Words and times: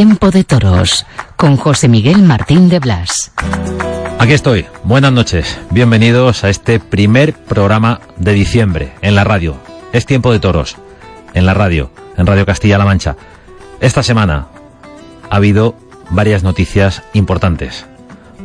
Tiempo 0.00 0.30
de 0.30 0.44
Toros 0.44 1.04
con 1.36 1.58
José 1.58 1.86
Miguel 1.86 2.22
Martín 2.22 2.70
de 2.70 2.78
Blas. 2.78 3.32
Aquí 4.18 4.32
estoy. 4.32 4.64
Buenas 4.82 5.12
noches. 5.12 5.58
Bienvenidos 5.72 6.42
a 6.42 6.48
este 6.48 6.80
primer 6.80 7.34
programa 7.34 8.00
de 8.16 8.32
diciembre 8.32 8.94
en 9.02 9.14
la 9.14 9.24
radio. 9.24 9.58
Es 9.92 10.06
Tiempo 10.06 10.32
de 10.32 10.40
Toros 10.40 10.76
en 11.34 11.44
la 11.44 11.52
radio, 11.52 11.90
en 12.16 12.24
Radio 12.24 12.46
Castilla-La 12.46 12.86
Mancha. 12.86 13.16
Esta 13.82 14.02
semana 14.02 14.46
ha 15.28 15.36
habido 15.36 15.76
varias 16.08 16.42
noticias 16.44 17.02
importantes. 17.12 17.84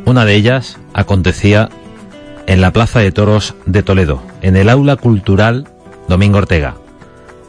Una 0.04 0.26
de 0.26 0.34
ellas 0.34 0.76
acontecía 0.92 1.70
en 2.46 2.60
la 2.60 2.70
Plaza 2.70 2.98
de 2.98 3.12
Toros 3.12 3.54
de 3.64 3.82
Toledo, 3.82 4.22
en 4.42 4.56
el 4.56 4.68
Aula 4.68 4.96
Cultural 4.96 5.66
Domingo 6.06 6.36
Ortega, 6.36 6.74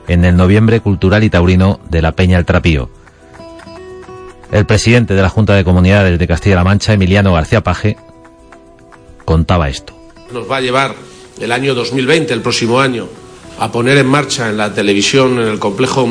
en 0.07 0.23
el 0.23 0.37
Noviembre 0.37 0.79
Cultural 0.79 1.25
y 1.25 1.29
Taurino 1.29 1.81
de 1.89 2.01
la 2.01 2.13
Peña 2.13 2.37
El 2.37 2.45
Trapío. 2.45 2.89
El 4.51 4.65
presidente 4.65 5.13
de 5.13 5.21
la 5.21 5.29
Junta 5.29 5.55
de 5.55 5.63
Comunidades 5.63 6.17
de 6.17 6.27
Castilla-La 6.27 6.63
Mancha, 6.63 6.93
Emiliano 6.93 7.33
García 7.33 7.63
Paje, 7.63 7.97
contaba 9.25 9.69
esto. 9.69 9.93
Nos 10.31 10.49
va 10.49 10.57
a 10.57 10.61
llevar 10.61 10.95
el 11.39 11.51
año 11.51 11.75
2020, 11.75 12.33
el 12.33 12.41
próximo 12.41 12.79
año, 12.79 13.07
a 13.59 13.71
poner 13.71 13.97
en 13.97 14.07
marcha 14.07 14.49
en 14.49 14.57
la 14.57 14.73
televisión, 14.73 15.39
en 15.39 15.47
el 15.49 15.59
complejo 15.59 16.07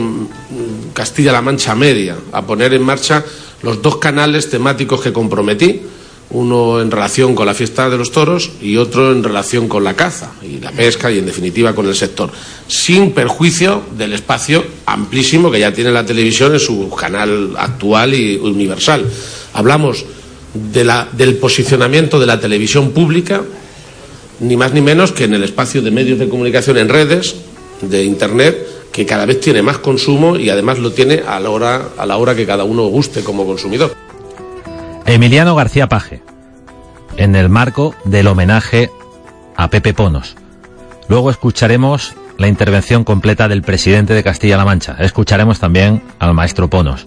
Castilla-La 0.93 1.41
Mancha 1.41 1.75
Media, 1.75 2.17
a 2.33 2.43
poner 2.43 2.75
en 2.75 2.83
marcha 2.83 3.25
los 3.63 3.81
dos 3.81 3.97
canales 3.97 4.51
temáticos 4.51 5.01
que 5.01 5.13
comprometí, 5.13 5.83
uno 6.31 6.81
en 6.81 6.91
relación 6.91 7.35
con 7.35 7.47
la 7.47 7.55
fiesta 7.55 7.89
de 7.89 7.97
los 7.97 8.11
toros 8.11 8.51
y 8.61 8.77
otro 8.77 9.13
en 9.13 9.23
relación 9.23 9.69
con 9.69 9.85
la 9.85 9.95
caza 9.95 10.33
y 10.43 10.59
la 10.59 10.73
pesca 10.73 11.11
y 11.11 11.19
en 11.19 11.27
definitiva 11.27 11.75
con 11.75 11.87
el 11.87 11.95
sector, 11.95 12.31
sin 12.67 13.13
perjuicio 13.13 13.83
del 13.97 14.13
espacio 14.13 14.65
amplísimo 14.87 15.51
que 15.51 15.61
ya 15.61 15.73
tiene 15.73 15.93
la 15.93 16.05
televisión 16.05 16.53
en 16.53 16.61
su 16.61 16.91
canal 16.91 17.55
actual 17.57 18.15
y 18.15 18.37
universal. 18.37 19.05
Hablamos 19.53 20.05
del 20.53 21.37
posicionamiento 21.37 22.19
de 22.19 22.27
la 22.27 22.41
televisión 22.41 22.91
pública, 22.91 23.43
ni 24.41 24.57
más 24.57 24.73
ni 24.73 24.81
menos 24.81 25.13
que 25.13 25.25
en 25.25 25.35
el 25.35 25.45
espacio 25.45 25.81
de 25.81 25.91
medios 25.91 26.19
de 26.19 26.29
comunicación 26.29 26.77
en 26.79 26.89
redes, 26.89 27.37
de 27.83 28.05
Internet, 28.05 28.67
que 28.91 29.07
cada 29.07 29.27
vez 29.27 29.41
tiene 29.41 29.63
más 29.63 29.79
consumo 29.79 30.37
y 30.37 30.49
además 30.49 30.79
lo 30.79 30.93
tiene 30.93 31.23
a 31.27 31.39
la 31.39 31.51
hora, 31.51 31.89
a 31.99 32.07
la 32.07 32.17
hora 32.17 32.35
que 32.35 32.47
cada 32.47 32.65
uno 32.65 32.87
guste 32.87 33.23
como 33.23 33.47
consumidor. 33.47 34.06
Emiliano 35.09 35.55
García 35.55 35.89
Paje, 35.89 36.21
en 37.17 37.37
el 37.37 37.49
marco 37.49 37.95
del 38.05 38.27
homenaje 38.27 38.91
a 39.57 39.71
Pepe 39.71 39.95
Ponos. 39.95 40.35
Luego 41.09 41.31
escucharemos 41.31 42.17
la 42.39 42.49
intervención 42.49 43.05
completa 43.05 43.47
del 43.47 43.63
presidente 43.63 44.15
de 44.15 44.25
Castilla-La 44.25 44.65
Mancha. 44.65 44.97
Escucharemos 44.99 45.61
también 45.61 46.03
al 46.19 46.35
maestro 46.35 46.69
Ponos. 46.69 47.07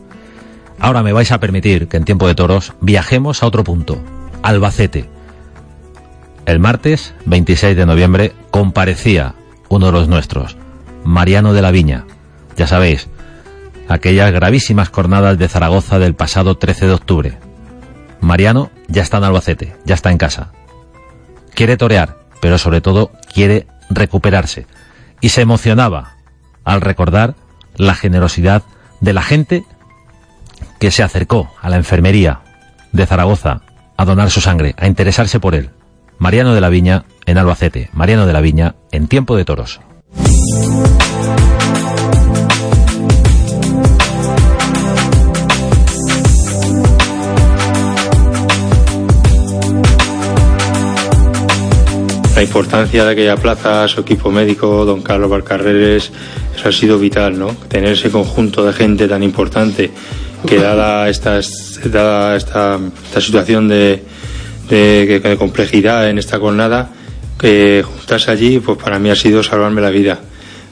Ahora 0.80 1.03
me 1.03 1.11
vais 1.11 1.33
a 1.33 1.41
permitir 1.41 1.89
que 1.89 1.97
en 1.97 2.06
tiempo 2.06 2.25
de 2.25 2.36
toros 2.36 2.72
viajemos 2.80 3.44
a 3.44 3.47
otro 3.47 3.66
punto, 3.66 4.02
Albacete. 4.44 5.09
El 6.45 6.59
martes 6.59 7.13
26 7.25 7.75
de 7.75 7.86
noviembre 7.86 8.34
comparecía 8.50 9.36
uno 9.67 9.88
de 9.88 9.91
los 9.91 10.08
nuestros, 10.08 10.56
Mariano 11.03 11.52
de 11.52 11.61
la 11.61 11.72
Viña. 11.72 12.06
Ya 12.56 12.66
sabéis, 12.66 13.09
aquellas 13.89 14.31
gravísimas 14.31 14.88
jornadas 14.88 15.38
de 15.38 15.50
Zaragoza 15.50 16.00
del 16.00 16.16
pasado 16.16 16.56
13 16.56 16.88
de 16.88 16.94
octubre. 16.94 17.48
Mariano 18.22 18.72
ya 18.88 19.02
está 19.02 19.18
en 19.18 19.24
Albacete, 19.24 19.75
ya 19.85 19.96
está 19.96 20.12
en 20.12 20.18
casa. 20.18 20.52
Quiere 21.53 21.78
torear, 21.78 22.18
pero 22.41 22.57
sobre 22.57 22.81
todo 22.81 23.12
quiere 23.34 23.68
recuperarse. 23.90 24.68
Y 25.22 25.30
se 25.30 25.41
emocionaba 25.41 26.16
al 26.63 26.81
recordar 26.81 27.35
la 27.75 27.96
generosidad 27.96 28.63
de 29.02 29.13
la 29.13 29.22
gente 29.22 29.63
que 30.79 30.91
se 30.91 31.03
acercó 31.03 31.52
a 31.62 31.69
la 31.69 31.78
enfermería 31.78 32.41
de 32.91 33.06
Zaragoza 33.06 33.62
a 33.97 34.06
donar 34.06 34.31
su 34.31 34.41
sangre, 34.41 34.75
a 34.78 34.88
interesarse 34.88 35.40
por 35.40 35.56
él. 35.56 35.72
Mariano 36.18 36.53
de 36.53 36.62
la 36.62 36.69
Viña 36.69 37.06
en 37.25 37.38
Albacete, 37.38 37.90
Mariano 37.94 38.25
de 38.25 38.34
la 38.34 38.41
Viña 38.41 38.75
en 38.91 39.08
Tiempo 39.08 39.35
de 39.35 39.46
Toros. 39.46 39.79
La 52.39 52.44
importancia 52.44 53.03
de 53.03 53.11
aquella 53.11 53.35
plaza, 53.35 53.85
su 53.89 54.00
equipo 54.00 54.31
médico, 54.31 54.85
don 54.85 55.01
Carlos 55.01 55.29
Valcarreres, 55.29 56.09
eso 56.55 56.69
ha 56.69 56.72
sido 56.72 56.97
vital, 56.97 57.38
¿no? 57.38 57.50
Tener 57.67 57.91
ese 57.91 58.09
conjunto 58.09 58.63
de 58.66 58.72
gente 58.72 59.09
tan 59.09 59.23
importante 59.23 59.91
que 60.47 60.55
dada 60.55 61.09
esta, 61.09 61.41
dada 61.91 62.38
esta, 62.38 62.79
situación 63.19 63.67
de, 63.67 64.01
de, 64.69 65.35
complejidad 65.38 66.09
en 66.09 66.17
esta 66.17 66.39
jornada, 66.39 66.91
que 67.38 67.83
juntarse 67.85 68.31
allí, 68.31 68.59
pues 68.59 68.78
para 68.78 68.99
mí 68.99 69.09
ha 69.09 69.17
sido 69.17 69.44
salvarme 69.44 69.81
la 69.81 69.89
vida. 69.89 70.22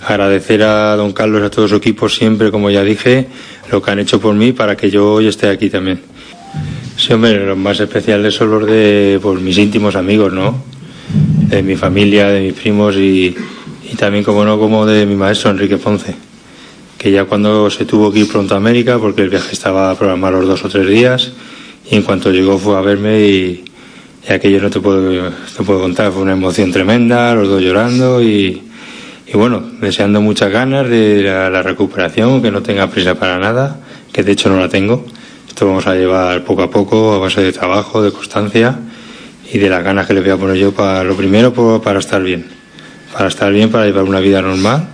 Agradecer 0.07 0.63
a 0.63 0.95
don 0.95 1.11
Carlos 1.11 1.41
y 1.41 1.45
a 1.47 1.50
todo 1.50 1.67
su 1.67 1.75
equipo 1.75 2.07
siempre, 2.07 2.50
como 2.50 2.69
ya 2.69 2.81
dije, 2.81 3.27
lo 3.69 3.81
que 3.81 3.91
han 3.91 4.00
hecho 4.00 4.22
por 4.22 4.33
mí 4.33 4.53
para 4.53 4.77
que 4.77 4.89
yo 4.89 5.16
hoy 5.16 5.27
esté 5.27 5.50
aquí 5.50 5.69
también. 5.69 6.00
Sí, 6.95 7.11
hombre, 7.11 7.45
los 7.45 7.57
más 7.57 7.77
especiales 7.77 8.35
son 8.35 8.51
los 8.51 8.66
de 8.66 9.19
pues, 9.22 9.41
mis 9.41 9.57
íntimos 9.57 9.97
amigos, 9.97 10.31
¿no? 10.31 10.77
De 11.47 11.63
mi 11.63 11.75
familia, 11.75 12.28
de 12.28 12.41
mis 12.41 12.53
primos 12.53 12.96
y, 12.96 13.35
también, 13.97 14.24
como 14.24 14.44
no, 14.44 14.59
como 14.59 14.85
de 14.85 15.06
mi 15.06 15.16
maestro 15.16 15.50
Enrique 15.50 15.78
Ponce, 15.78 16.13
que 16.97 17.12
ya 17.12 17.25
cuando 17.25 17.69
se 17.69 17.85
tuvo 17.85 18.12
que 18.12 18.19
ir 18.19 18.28
pronto 18.28 18.53
a 18.53 18.58
América, 18.58 19.00
porque 19.00 19.22
el 19.22 19.30
viaje 19.30 19.53
estaba 19.53 19.96
programado 19.96 20.40
los 20.40 20.47
dos 20.47 20.66
o 20.66 20.69
tres 20.69 20.88
días, 20.88 21.31
y 21.90 21.96
en 21.96 22.03
cuanto 22.03 22.31
llegó 22.31 22.57
fue 22.57 22.78
a 22.78 22.81
verme 22.81 23.22
y, 23.22 23.66
aquello 24.30 24.62
no 24.62 24.69
te 24.69 24.81
puedo, 24.81 25.31
te 25.56 25.63
puedo 25.63 25.80
contar, 25.80 26.12
fue 26.12 26.22
una 26.22 26.34
emoción 26.34 26.69
tremenda, 26.72 27.34
los 27.34 27.47
dos 27.47 27.62
llorando 27.62 28.22
y, 28.22 28.62
bueno, 29.34 29.63
deseando 29.80 30.19
muchas 30.19 30.52
ganas 30.52 30.90
de 30.90 31.24
la, 31.24 31.50
la, 31.50 31.62
recuperación, 31.62 32.41
que 32.41 32.52
no 32.52 32.62
tenga 32.62 32.88
prisa 32.88 33.16
para 33.16 33.40
nada, 33.40 33.80
que 34.12 34.24
de 34.24 34.34
hecho 34.34 34.50
no 34.50 34.59
la 34.59 34.68
tengo. 34.68 35.06
Esto 35.47 35.66
vamos 35.66 35.88
a 35.88 35.96
llevar 35.96 36.44
poco 36.44 36.62
a 36.63 36.69
poco, 36.69 37.13
a 37.13 37.19
base 37.19 37.41
de 37.41 37.53
trabajo, 37.53 38.02
de 38.02 38.12
constancia 38.12 38.80
y 39.52 39.58
de 39.58 39.69
las 39.69 39.84
ganas 39.84 40.08
que 40.08 40.13
le 40.13 40.22
voy 40.22 40.30
a 40.31 40.38
poner 40.38 40.58
yo 40.58 40.74
para 40.74 41.03
lo 41.03 41.16
primero 41.16 41.53
pues, 41.53 41.81
para 41.81 42.00
estar 42.00 42.22
bien. 42.22 42.46
Para 43.13 43.30
estar 43.30 43.52
bien 43.52 43.69
para 43.69 43.85
llevar 43.85 44.03
una 44.03 44.19
vida 44.19 44.41
normal. 44.41 44.90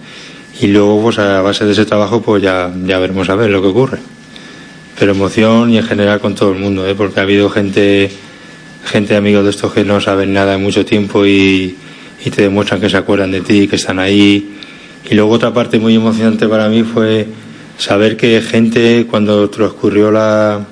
Y 0.62 0.68
luego 0.68 1.02
pues 1.02 1.18
a 1.19 1.41
base 1.41 1.66
de 1.66 1.72
ese 1.72 1.86
trabajo 1.86 2.22
pues 2.22 2.44
ya, 2.44 2.72
ya 2.86 3.00
veremos 3.00 3.30
a 3.30 3.36
ver 3.36 3.50
lo 3.50 3.62
que 3.62 3.68
ocurre. 3.69 4.00
Pero 5.00 5.12
emoción 5.12 5.72
y 5.72 5.78
en 5.78 5.84
general 5.84 6.19
con 6.19 6.36
todo 6.36 6.52
el 6.52 6.59
mundo 6.59 6.88
¿eh? 6.88 6.94
porque 6.96 7.19
ha 7.19 7.24
habido 7.24 7.50
gente 7.50 8.12
gente 8.86 9.16
amigos 9.16 9.46
de 9.46 9.50
estos 9.50 9.74
que 9.74 9.86
no 9.86 10.02
saben 10.02 10.34
nada 10.34 10.56
en 10.56 10.62
mucho 10.62 10.86
tiempo 10.86 11.25
y, 11.25 11.75
y 12.24 12.30
te 12.30 12.42
demuestran 12.44 12.81
que 12.81 12.90
se 12.90 12.97
acuerdan 12.97 13.31
de 13.31 13.42
ti 13.42 13.68
que 13.68 13.78
están 13.78 13.97
ahí. 13.97 14.58
Y 15.09 15.16
luego 15.16 15.31
otra 15.31 15.53
parte 15.53 15.80
muy 15.80 15.96
emocionante 15.96 16.47
para 16.47 16.69
mí 16.69 16.84
fue 16.84 17.25
saber 17.78 18.18
que 18.18 18.42
gente 18.42 19.08
cuando 19.09 19.50
transcurrió 19.50 20.12
la, 20.12 20.66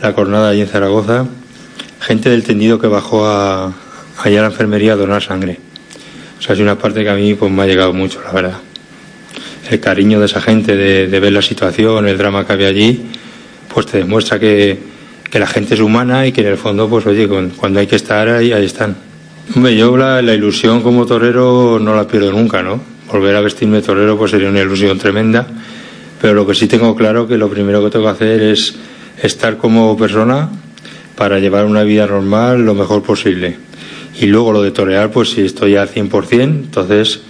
la 0.00 0.12
jornada 0.12 0.50
allí 0.50 0.62
en 0.62 0.68
Zaragoza 0.68 1.26
gente 2.00 2.30
del 2.30 2.42
tendido 2.42 2.78
que 2.78 2.86
bajó 2.86 3.26
a, 3.26 3.72
allá 4.22 4.38
a 4.38 4.42
la 4.42 4.48
enfermería 4.48 4.92
a 4.92 4.96
donar 4.96 5.22
sangre. 5.22 5.58
O 6.38 6.42
sea, 6.42 6.54
es 6.54 6.60
una 6.60 6.76
parte 6.76 7.02
que 7.02 7.10
a 7.10 7.14
mí 7.14 7.34
pues, 7.34 7.50
me 7.50 7.62
ha 7.62 7.66
llegado 7.66 7.92
mucho, 7.92 8.20
la 8.22 8.32
verdad. 8.32 8.58
El 9.70 9.80
cariño 9.80 10.20
de 10.20 10.26
esa 10.26 10.40
gente, 10.40 10.76
de, 10.76 11.20
ver 11.20 11.32
la 11.32 11.42
situación, 11.42 12.06
el 12.06 12.18
drama 12.18 12.46
que 12.46 12.52
había 12.52 12.68
allí, 12.68 13.06
pues 13.72 13.86
te 13.86 13.98
demuestra 13.98 14.38
que, 14.38 14.78
que, 15.28 15.38
la 15.38 15.46
gente 15.46 15.74
es 15.74 15.80
humana 15.80 16.26
y 16.26 16.32
que 16.32 16.42
en 16.42 16.48
el 16.48 16.56
fondo, 16.56 16.88
pues 16.88 17.04
oye, 17.06 17.28
cuando 17.56 17.80
hay 17.80 17.86
que 17.86 17.96
estar 17.96 18.28
ahí, 18.28 18.52
ahí 18.52 18.64
están. 18.64 18.96
Hombre, 19.54 19.76
yo 19.76 19.96
la, 19.96 20.22
la 20.22 20.34
ilusión 20.34 20.82
como 20.82 21.06
torero 21.06 21.78
no 21.80 21.94
la 21.96 22.06
pierdo 22.06 22.32
nunca, 22.32 22.62
¿no? 22.62 22.80
Volver 23.10 23.34
a 23.36 23.40
vestirme 23.40 23.82
torero 23.82 24.16
pues 24.18 24.32
sería 24.32 24.48
una 24.48 24.60
ilusión 24.60 24.98
tremenda, 24.98 25.46
pero 26.20 26.34
lo 26.34 26.46
que 26.46 26.54
sí 26.54 26.66
tengo 26.66 26.94
claro 26.94 27.26
que 27.26 27.36
lo 27.36 27.48
primero 27.48 27.82
que 27.82 27.90
tengo 27.90 28.06
que 28.06 28.10
hacer 28.10 28.42
es 28.42 28.74
estar 29.22 29.56
como 29.56 29.96
persona, 29.96 30.50
para 31.16 31.38
llevar 31.38 31.64
una 31.64 31.82
vida 31.82 32.06
normal 32.06 32.64
lo 32.64 32.74
mejor 32.74 33.02
posible. 33.02 33.56
Y 34.20 34.26
luego 34.26 34.52
lo 34.52 34.62
de 34.62 34.70
torear, 34.70 35.10
pues 35.10 35.30
si 35.30 35.42
estoy 35.42 35.76
al 35.76 35.88
100%, 35.88 36.40
entonces 36.42 37.20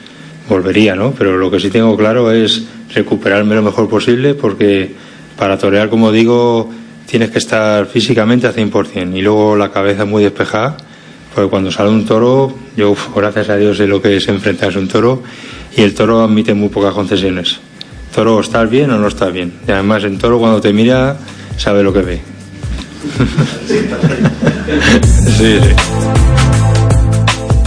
volvería, 0.49 0.95
¿no? 0.95 1.13
Pero 1.13 1.37
lo 1.37 1.51
que 1.51 1.61
sí 1.61 1.71
tengo 1.71 1.97
claro 1.97 2.31
es 2.31 2.65
recuperarme 2.95 3.55
lo 3.55 3.63
mejor 3.63 3.89
posible 3.89 4.35
porque 4.35 4.95
para 5.39 5.59
torear, 5.59 5.89
como 5.89 6.13
digo, 6.13 6.71
tienes 7.07 7.31
que 7.31 7.39
estar 7.39 7.87
físicamente 7.87 8.47
al 8.47 8.55
100% 8.55 9.17
y 9.17 9.23
luego 9.23 9.57
la 9.57 9.71
cabeza 9.71 10.05
muy 10.05 10.23
despejada, 10.23 10.77
porque 11.35 11.51
cuando 11.51 11.71
sale 11.71 11.91
un 11.91 12.05
toro, 12.07 12.55
yo 12.77 12.95
gracias 13.15 13.49
a 13.51 13.57
Dios 13.57 13.77
sé 13.77 13.87
lo 13.87 14.01
que 14.01 14.17
es 14.17 14.29
enfrentarse 14.29 14.79
a 14.79 14.81
un 14.81 14.89
toro 14.89 15.23
y 15.77 15.83
el 15.83 15.95
toro 15.95 16.23
admite 16.23 16.55
muy 16.55 16.69
pocas 16.69 16.95
concesiones. 16.95 17.59
Toro, 18.15 18.41
¿estás 18.41 18.71
bien 18.71 18.91
o 18.91 18.99
no 18.99 19.09
estás 19.09 19.33
bien? 19.33 19.53
Y 19.69 19.73
además 19.73 20.05
el 20.05 20.19
toro 20.19 20.39
cuando 20.39 20.61
te 20.61 20.73
mira 20.73 21.19
sabe 21.59 21.83
lo 21.83 21.93
que 21.93 22.01
ve. 22.01 22.36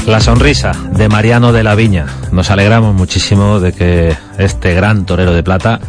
La 0.08 0.20
sonrisa 0.20 0.72
de 0.94 1.10
Mariano 1.10 1.52
de 1.52 1.64
la 1.64 1.76
Viña. 1.76 2.08
Nos 2.31 2.50
alegramos 2.52 2.96
muchísimo 2.96 3.60
de 3.60 3.74
que 3.74 4.18
este 4.38 4.74
gran 4.74 5.06
torero 5.06 5.34
de 5.34 5.44
plata 5.44 5.80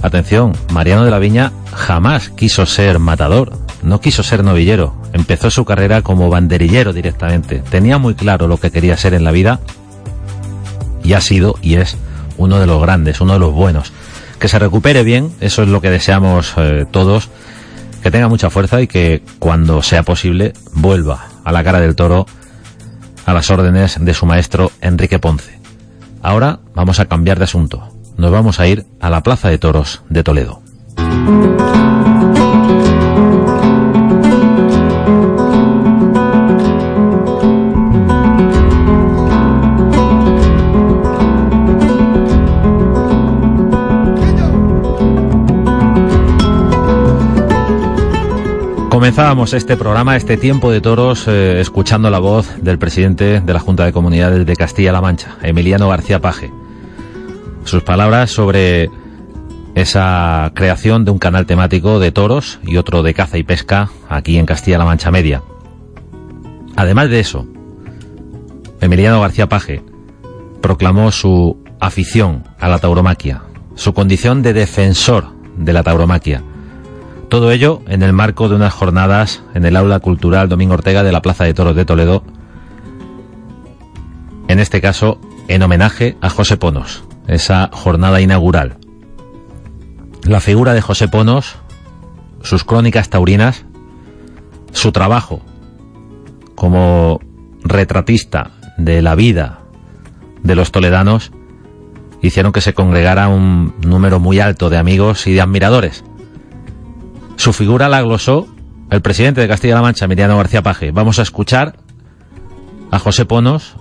Atención, 0.00 0.52
Mariano 0.72 1.04
de 1.04 1.10
la 1.10 1.18
Viña 1.18 1.52
jamás 1.74 2.28
quiso 2.30 2.66
ser 2.66 3.00
matador, 3.00 3.58
no 3.82 4.00
quiso 4.00 4.22
ser 4.22 4.44
novillero, 4.44 4.94
empezó 5.12 5.50
su 5.50 5.64
carrera 5.64 6.02
como 6.02 6.30
banderillero 6.30 6.92
directamente, 6.92 7.62
tenía 7.68 7.98
muy 7.98 8.14
claro 8.14 8.46
lo 8.46 8.58
que 8.58 8.70
quería 8.70 8.96
ser 8.96 9.14
en 9.14 9.24
la 9.24 9.32
vida 9.32 9.60
y 11.02 11.14
ha 11.14 11.20
sido 11.20 11.56
y 11.62 11.74
es 11.74 11.96
uno 12.36 12.60
de 12.60 12.66
los 12.66 12.80
grandes, 12.80 13.20
uno 13.20 13.32
de 13.32 13.38
los 13.40 13.52
buenos. 13.52 13.92
Que 14.38 14.46
se 14.46 14.60
recupere 14.60 15.02
bien, 15.02 15.32
eso 15.40 15.64
es 15.64 15.68
lo 15.68 15.80
que 15.80 15.90
deseamos 15.90 16.52
eh, 16.58 16.86
todos, 16.88 17.28
que 18.08 18.12
tenga 18.12 18.28
mucha 18.28 18.48
fuerza 18.48 18.80
y 18.80 18.86
que 18.86 19.22
cuando 19.38 19.82
sea 19.82 20.02
posible 20.02 20.54
vuelva 20.72 21.26
a 21.44 21.52
la 21.52 21.62
cara 21.62 21.78
del 21.78 21.94
toro 21.94 22.24
a 23.26 23.34
las 23.34 23.50
órdenes 23.50 24.02
de 24.02 24.14
su 24.14 24.24
maestro 24.24 24.72
Enrique 24.80 25.18
Ponce. 25.18 25.60
Ahora 26.22 26.60
vamos 26.74 27.00
a 27.00 27.04
cambiar 27.04 27.36
de 27.36 27.44
asunto. 27.44 27.92
Nos 28.16 28.30
vamos 28.30 28.60
a 28.60 28.66
ir 28.66 28.86
a 28.98 29.10
la 29.10 29.22
Plaza 29.22 29.50
de 29.50 29.58
Toros 29.58 30.00
de 30.08 30.24
Toledo. 30.24 30.62
Comenzábamos 48.98 49.54
este 49.54 49.76
programa, 49.76 50.16
este 50.16 50.36
tiempo 50.36 50.72
de 50.72 50.80
toros, 50.80 51.28
eh, 51.28 51.60
escuchando 51.60 52.10
la 52.10 52.18
voz 52.18 52.60
del 52.60 52.80
presidente 52.80 53.40
de 53.40 53.52
la 53.52 53.60
Junta 53.60 53.84
de 53.84 53.92
Comunidades 53.92 54.44
de 54.44 54.56
Castilla-La 54.56 55.00
Mancha, 55.00 55.36
Emiliano 55.40 55.88
García 55.88 56.20
Paje. 56.20 56.50
Sus 57.62 57.84
palabras 57.84 58.32
sobre 58.32 58.90
esa 59.76 60.50
creación 60.52 61.04
de 61.04 61.12
un 61.12 61.20
canal 61.20 61.46
temático 61.46 62.00
de 62.00 62.10
toros 62.10 62.58
y 62.64 62.76
otro 62.76 63.04
de 63.04 63.14
caza 63.14 63.38
y 63.38 63.44
pesca 63.44 63.88
aquí 64.08 64.36
en 64.36 64.46
Castilla-La 64.46 64.84
Mancha 64.84 65.12
Media. 65.12 65.44
Además 66.74 67.08
de 67.08 67.20
eso, 67.20 67.46
Emiliano 68.80 69.20
García 69.20 69.48
Paje 69.48 69.80
proclamó 70.60 71.12
su 71.12 71.56
afición 71.78 72.42
a 72.58 72.68
la 72.68 72.80
tauromaquia, 72.80 73.42
su 73.76 73.94
condición 73.94 74.42
de 74.42 74.54
defensor 74.54 75.28
de 75.56 75.72
la 75.72 75.84
tauromaquia 75.84 76.42
todo 77.28 77.50
ello 77.52 77.82
en 77.88 78.02
el 78.02 78.12
marco 78.12 78.48
de 78.48 78.56
unas 78.56 78.72
jornadas 78.72 79.42
en 79.54 79.64
el 79.64 79.76
aula 79.76 80.00
cultural 80.00 80.48
Domingo 80.48 80.74
Ortega 80.74 81.02
de 81.02 81.12
la 81.12 81.22
Plaza 81.22 81.44
de 81.44 81.54
Toros 81.54 81.76
de 81.76 81.84
Toledo, 81.84 82.22
en 84.48 84.60
este 84.60 84.80
caso 84.80 85.20
en 85.46 85.62
homenaje 85.62 86.16
a 86.20 86.30
José 86.30 86.56
Ponos, 86.56 87.04
esa 87.26 87.70
jornada 87.72 88.20
inaugural. 88.20 88.78
La 90.24 90.40
figura 90.40 90.74
de 90.74 90.80
José 90.80 91.08
Ponos, 91.08 91.56
sus 92.42 92.64
crónicas 92.64 93.10
taurinas, 93.10 93.64
su 94.72 94.92
trabajo 94.92 95.42
como 96.54 97.20
retratista 97.62 98.52
de 98.78 99.02
la 99.02 99.14
vida 99.14 99.60
de 100.42 100.54
los 100.54 100.72
toledanos, 100.72 101.30
hicieron 102.22 102.52
que 102.52 102.60
se 102.60 102.74
congregara 102.74 103.28
un 103.28 103.74
número 103.86 104.18
muy 104.18 104.40
alto 104.40 104.70
de 104.70 104.78
amigos 104.78 105.26
y 105.26 105.34
de 105.34 105.40
admiradores. 105.40 106.04
Su 107.38 107.52
figura 107.52 107.88
la 107.88 108.02
glosó 108.02 108.48
el 108.90 109.00
presidente 109.00 109.40
de 109.40 109.46
Castilla-La 109.46 109.80
Mancha, 109.80 110.06
Emiliano 110.06 110.36
García 110.36 110.60
Paje. 110.60 110.90
Vamos 110.90 111.20
a 111.20 111.22
escuchar 111.22 111.76
a 112.90 112.98
José 112.98 113.26
Ponos 113.26 113.76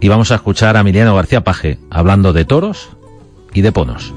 y 0.00 0.06
vamos 0.06 0.30
a 0.30 0.36
escuchar 0.36 0.76
a 0.76 0.80
Emiliano 0.80 1.14
García 1.16 1.42
Paje 1.42 1.80
hablando 1.90 2.32
de 2.32 2.44
toros 2.44 2.90
y 3.52 3.62
de 3.62 3.72
ponos. 3.72 4.14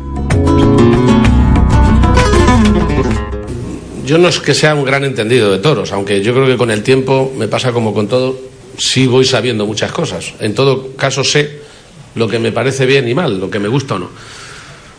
Yo 4.05 4.19
no 4.19 4.27
es 4.27 4.39
que 4.39 4.53
sea 4.53 4.75
un 4.75 4.85
gran 4.85 5.03
entendido 5.03 5.51
de 5.51 5.57
toros, 5.57 5.91
aunque 5.91 6.21
yo 6.21 6.33
creo 6.33 6.45
que 6.45 6.57
con 6.57 6.69
el 6.69 6.83
tiempo 6.83 7.33
me 7.35 7.47
pasa 7.47 7.71
como 7.71 7.91
con 7.91 8.07
todo, 8.07 8.37
sí 8.77 9.07
voy 9.07 9.25
sabiendo 9.25 9.65
muchas 9.65 9.91
cosas. 9.91 10.35
En 10.39 10.53
todo 10.53 10.95
caso 10.95 11.23
sé 11.23 11.59
lo 12.13 12.27
que 12.27 12.37
me 12.37 12.51
parece 12.51 12.85
bien 12.85 13.07
y 13.07 13.15
mal, 13.15 13.39
lo 13.39 13.49
que 13.49 13.57
me 13.57 13.67
gusta 13.67 13.95
o 13.95 13.99
no. 13.99 14.11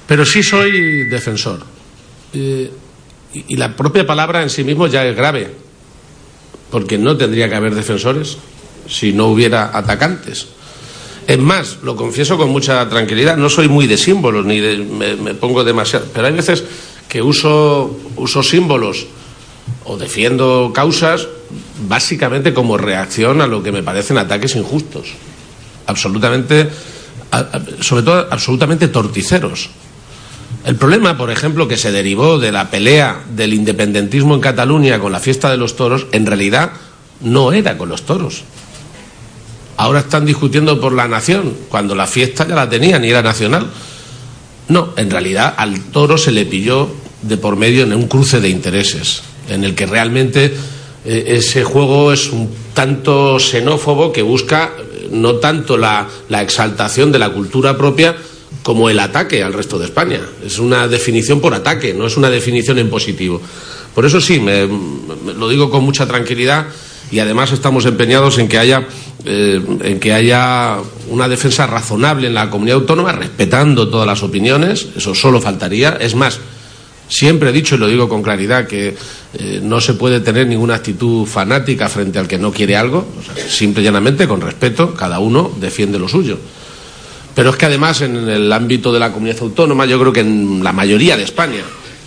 Pero 0.09 0.25
sí 0.25 0.43
soy 0.43 1.05
defensor. 1.09 1.61
Eh, 2.35 2.69
y, 3.33 3.57
la 3.57 3.77
propia 3.77 4.07
palabra 4.07 4.43
en 4.43 4.51
sí 4.51 4.65
mismo 4.65 4.87
ya 4.87 5.07
es 5.07 5.17
grave, 5.17 5.51
porque 6.71 6.99
no 6.99 7.17
tendría 7.17 7.49
que 7.49 7.55
haber 7.55 7.75
defensores 7.75 8.39
si 8.89 9.13
no 9.13 9.27
hubiera 9.27 9.77
atacantes. 9.77 10.49
Es 11.27 11.39
más, 11.39 11.79
lo 11.83 11.95
confieso 11.95 12.37
con 12.37 12.51
mucha 12.51 12.89
tranquilidad, 12.89 13.37
no 13.37 13.49
soy 13.49 13.69
muy 13.69 13.87
de 13.87 13.97
símbolos, 13.97 14.45
ni 14.45 14.61
me, 14.61 15.35
pongo 15.35 15.63
demasiado, 15.63 16.07
pero 16.13 16.27
hay 16.27 16.33
veces 16.33 16.65
que 17.09 17.23
uso, 17.23 17.99
uso 18.17 18.43
símbolos 18.43 19.07
o 19.85 19.97
defiendo 19.97 20.73
causas 20.75 21.29
básicamente 21.89 22.53
como 22.53 22.77
reacción 22.77 23.41
a 23.41 23.47
lo 23.47 23.63
que 23.63 23.73
me 23.73 23.83
parecen 23.83 24.19
ataques 24.19 24.57
injustos, 24.57 25.09
absolutamente, 25.87 26.69
sobre 27.81 28.03
todo 28.03 28.27
absolutamente 28.31 28.89
torticeros. 28.89 29.71
El 30.65 30.77
problema, 30.77 31.17
por 31.17 31.31
ejemplo, 31.31 31.69
que 31.69 31.79
se 31.79 31.91
derivó 31.91 32.39
de 32.39 32.53
la 32.53 32.71
pelea 32.71 33.25
del 33.35 33.55
independentismo 33.55 34.35
en 34.35 34.41
Cataluña 34.41 34.99
con 34.99 35.13
la 35.13 35.21
fiesta 35.21 35.51
de 35.51 35.57
los 35.57 35.75
toros, 35.75 36.07
en 36.13 36.27
realidad 36.27 36.73
no 37.21 37.53
era 37.53 37.79
con 37.79 37.89
los 37.89 38.03
toros. 38.03 38.43
Ahora 39.79 40.01
están 40.01 40.27
discutiendo 40.27 40.79
por 40.79 40.93
la 40.93 41.09
nación, 41.09 41.55
cuando 41.71 41.95
la 41.95 42.07
fiesta 42.07 42.47
ya 42.47 42.55
la 42.55 42.69
tenían 42.69 43.05
y 43.05 43.09
era 43.09 43.23
nacional. 43.23 43.69
No, 44.69 44.93
en 44.97 45.11
realidad 45.11 45.55
al 45.57 45.81
toro 45.85 46.19
se 46.19 46.31
le 46.31 46.45
pilló 46.45 46.91
de 47.23 47.39
por 47.39 47.57
medio 47.57 47.85
en 47.85 47.95
un 47.95 48.07
cruce 48.07 48.41
de 48.41 48.51
intereses, 48.51 49.23
en 49.49 49.65
el 49.65 49.75
que 49.75 49.87
realmente 49.87 50.55
eh, 51.07 51.25
ese 51.29 51.65
juego 51.65 52.13
es 52.13 52.29
un 52.29 52.51
tanto 52.75 53.39
xenófobo 53.41 54.13
que 54.13 54.23
busca 54.23 54.73
eh, 54.79 55.09
no 55.11 55.37
tanto 55.37 55.79
la 55.79 56.07
exaltación 56.31 57.11
de 57.11 57.19
la 57.19 57.31
cultura 57.31 57.79
propia, 57.79 58.15
como 58.63 58.91
el 58.91 58.99
ataque 58.99 59.43
al 59.43 59.53
resto 59.53 59.79
de 59.79 59.87
España. 59.87 60.21
Es 60.45 60.59
una 60.59 60.89
definición 60.89 61.41
por 61.41 61.55
ataque, 61.55 61.95
no 61.95 62.07
es 62.07 62.17
una 62.17 62.31
definición 62.31 62.79
en 62.79 62.91
positivo. 62.91 63.41
Por 63.95 64.05
eso 64.07 64.21
sí, 64.21 64.41
me, 64.41 64.69
lo 65.37 65.49
digo 65.49 65.71
con 65.71 65.85
mucha 65.85 66.07
tranquilidad 66.07 66.67
y 67.11 67.19
además 67.19 67.53
estamos 67.53 67.87
empeñados 67.87 68.39
en 68.39 68.49
que 68.49 68.59
haya 68.59 68.87
eh, 69.25 69.61
en 69.83 70.01
que 70.01 70.13
haya 70.13 70.79
una 71.09 71.29
defensa 71.29 71.67
razonable 71.67 72.29
en 72.29 72.35
la 72.35 72.49
comunidad 72.49 72.79
autónoma, 72.79 73.13
respetando 73.13 73.89
todas 73.89 74.07
las 74.07 74.23
opiniones. 74.23 74.89
Eso 74.97 75.15
solo 75.15 75.41
faltaría. 75.41 75.99
Es 76.01 76.15
más, 76.15 76.39
siempre 77.09 77.51
he 77.51 77.53
dicho 77.53 77.75
y 77.75 77.79
lo 77.79 77.89
digo 77.89 78.09
con 78.09 78.23
claridad 78.23 78.67
que 78.67 78.97
eh, 79.35 79.61
no 79.63 79.81
se 79.81 79.95
puede 79.95 80.21
tener 80.21 80.47
ninguna 80.47 80.77
actitud 80.77 81.27
fanática 81.27 81.89
frente 81.89 82.19
al 82.19 82.29
que 82.29 82.39
no 82.39 82.53
quiere 82.53 82.77
algo. 82.77 83.07
simple 83.49 83.83
y 83.83 83.85
llanamente, 83.85 84.27
con 84.27 84.41
respeto, 84.41 84.95
cada 84.95 85.19
uno 85.19 85.53
defiende 85.61 85.99
lo 85.99 86.09
suyo. 86.09 86.39
Pero 87.35 87.51
es 87.51 87.57
que 87.57 87.67
además 87.67 88.01
en 88.01 88.29
el 88.29 88.53
ámbito 88.53 88.93
de 88.93 88.99
la 88.99 89.13
comunidad 89.13 89.43
autónoma, 89.43 89.87
yo 89.87 89.99
creo 89.99 90.13
que 90.13 90.21
en 90.21 90.63
la 90.63 90.73
mayoría 90.73 91.17
de 91.17 91.23
España, 91.23 91.63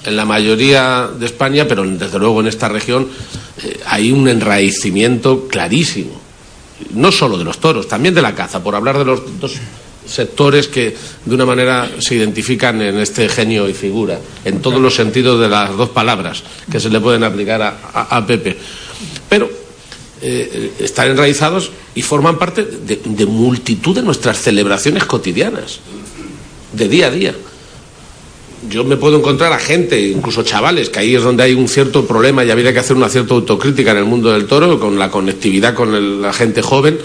en 0.06 0.16
la 0.16 0.26
mayoría 0.26 1.10
de 1.18 1.26
España, 1.26 1.66
pero 1.68 1.84
desde 1.84 2.20
luego 2.20 2.42
en 2.42 2.48
esta 2.48 2.68
región, 2.70 3.08
eh, 3.64 3.80
hay 3.86 4.12
un 4.12 4.28
enraizamiento 4.28 5.48
clarísimo. 5.48 6.22
No 6.94 7.12
solo 7.12 7.38
de 7.38 7.46
los 7.46 7.60
toros, 7.60 7.88
también 7.88 8.14
de 8.14 8.22
la 8.22 8.36
caza, 8.36 8.62
por 8.62 8.76
hablar 8.76 8.98
de 8.98 9.06
los 9.06 9.40
dos 9.40 9.54
sectores 10.06 10.68
que 10.68 10.96
de 11.24 11.36
una 11.36 11.46
manera 11.46 11.90
se 12.00 12.16
identifican 12.16 12.82
en 12.82 12.98
este 12.98 13.30
genio 13.30 13.70
y 13.70 13.74
figura, 13.74 14.20
en 14.44 14.62
todos 14.62 14.82
los 14.82 14.94
sentidos 14.94 15.40
de 15.40 15.48
las 15.48 15.78
dos 15.78 15.90
palabras 15.90 16.44
que 16.70 16.82
se 16.82 16.90
le 16.90 17.00
pueden 17.00 17.24
aplicar 17.24 17.62
a 17.94 18.26
Pepe. 18.28 18.58
Pero 19.30 19.63
eh, 20.26 20.72
están 20.80 21.10
enraizados 21.10 21.72
y 21.96 22.02
forman 22.02 22.40
parte 22.40 22.64
de, 22.64 23.26
multitud 23.26 23.94
de 23.94 24.02
nuestras 24.02 24.42
celebraciones 24.42 25.04
cotidianas, 25.04 25.80
de 26.72 26.88
día 26.88 27.08
a 27.08 27.10
día. 27.10 27.36
Yo 28.70 28.86
me 28.86 28.96
puedo 28.96 29.18
encontrar 29.18 29.52
a 29.52 29.60
gente, 29.60 30.00
incluso 30.00 30.44
chavales, 30.44 30.90
que 30.90 31.00
ahí 31.00 31.14
es 31.14 31.24
donde 31.24 31.44
hay 31.44 31.54
un 31.54 31.68
cierto 31.68 32.06
problema 32.06 32.46
y 32.46 32.52
habría 32.52 32.72
que 32.72 32.80
hacer 32.80 32.96
una 32.96 33.10
cierta 33.10 33.34
autocrítica 33.34 33.92
en 33.92 33.98
el 33.98 34.06
mundo 34.06 34.32
del 34.32 34.48
toro, 34.48 34.80
con 34.80 34.98
la 34.98 35.12
conectividad 35.12 35.74
con 35.74 36.22
la 36.22 36.32
gente 36.32 36.62
joven. 36.62 36.98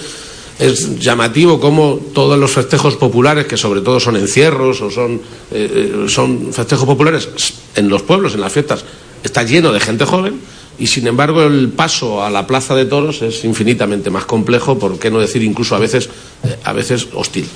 Es 0.61 1.01
llamativo 1.01 1.59
cómo 1.59 1.99
todos 2.15 2.39
los 2.39 2.53
festejos 2.53 2.95
populares, 2.95 3.47
que 3.47 3.57
sobre 3.57 3.81
todo 3.81 3.99
son 3.99 4.15
encierros 4.15 4.81
o 4.81 4.93
son, 4.93 5.21
eh, 5.51 6.05
eh, 6.05 6.09
son 6.09 6.53
festejos 6.53 6.87
populares 6.87 7.29
en 7.75 7.89
los 7.89 8.03
pueblos, 8.03 8.35
en 8.35 8.43
las 8.43 8.53
fiestas, 8.53 8.85
está 9.25 9.43
lleno 9.43 9.73
de 9.73 9.81
gente 9.81 10.05
joven 10.05 10.41
y 10.79 10.87
sin 10.87 11.07
embargo 11.07 11.43
el 11.43 11.71
paso 11.71 12.23
a 12.23 12.31
la 12.31 12.47
plaza 12.47 12.75
de 12.75 12.85
toros 12.85 13.23
es 13.23 13.45
infinitamente 13.45 14.11
más 14.11 14.25
complejo, 14.25 14.79
por 14.79 14.99
qué 14.99 15.11
no 15.11 15.19
decir 15.19 15.43
incluso 15.43 15.75
a 15.75 15.79
veces, 15.79 16.09
eh, 16.45 16.57
a 16.65 16.73
veces 16.73 17.09
hostil. 17.15 17.47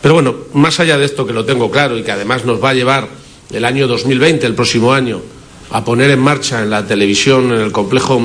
Pero 0.00 0.14
bueno, 0.14 0.34
más 0.54 0.80
allá 0.80 0.96
de 0.96 1.04
esto 1.04 1.26
que 1.26 1.32
lo 1.32 1.44
tengo 1.44 1.70
claro 1.70 1.98
y 1.98 2.02
que 2.02 2.12
además 2.12 2.44
nos 2.44 2.62
va 2.62 2.70
a 2.70 2.74
llevar 2.74 3.08
el 3.52 3.64
año 3.64 3.86
2020, 3.86 4.46
el 4.46 4.54
próximo 4.54 4.92
año, 4.92 5.20
a 5.72 5.84
poner 5.84 6.10
en 6.10 6.20
marcha 6.20 6.62
en 6.62 6.70
la 6.70 6.86
televisión, 6.86 7.52
en 7.52 7.60
el 7.60 7.72
complejo 7.72 8.20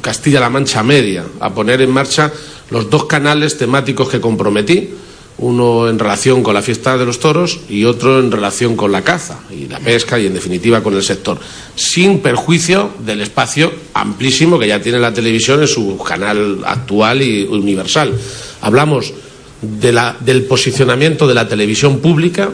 Castilla-La 0.00 0.50
Mancha 0.50 0.82
Media, 0.82 1.24
a 1.40 1.52
poner 1.54 1.80
en 1.80 1.90
marcha 1.90 2.32
los 2.70 2.90
dos 2.90 3.06
canales 3.06 3.56
temáticos 3.56 4.08
que 4.08 4.20
comprometí, 4.20 4.90
uno 5.38 5.88
en 5.88 5.98
relación 5.98 6.42
con 6.42 6.54
la 6.54 6.62
fiesta 6.62 6.96
de 6.96 7.04
los 7.04 7.18
toros 7.18 7.60
y 7.68 7.84
otro 7.84 8.20
en 8.20 8.30
relación 8.30 8.76
con 8.76 8.92
la 8.92 9.02
caza 9.02 9.40
y 9.50 9.66
la 9.66 9.80
pesca 9.80 10.18
y 10.18 10.26
en 10.26 10.34
definitiva 10.34 10.82
con 10.82 10.94
el 10.94 11.02
sector, 11.02 11.38
sin 11.74 12.20
perjuicio 12.20 12.90
del 13.04 13.20
espacio 13.20 13.72
amplísimo 13.94 14.58
que 14.58 14.68
ya 14.68 14.80
tiene 14.80 15.00
la 15.00 15.12
televisión 15.12 15.60
en 15.60 15.68
su 15.68 15.98
canal 15.98 16.60
actual 16.64 17.22
y 17.22 17.44
universal. 17.44 18.12
Hablamos 18.60 19.12
del 19.60 20.44
posicionamiento 20.44 21.26
de 21.26 21.34
la 21.34 21.48
televisión 21.48 21.98
pública, 21.98 22.50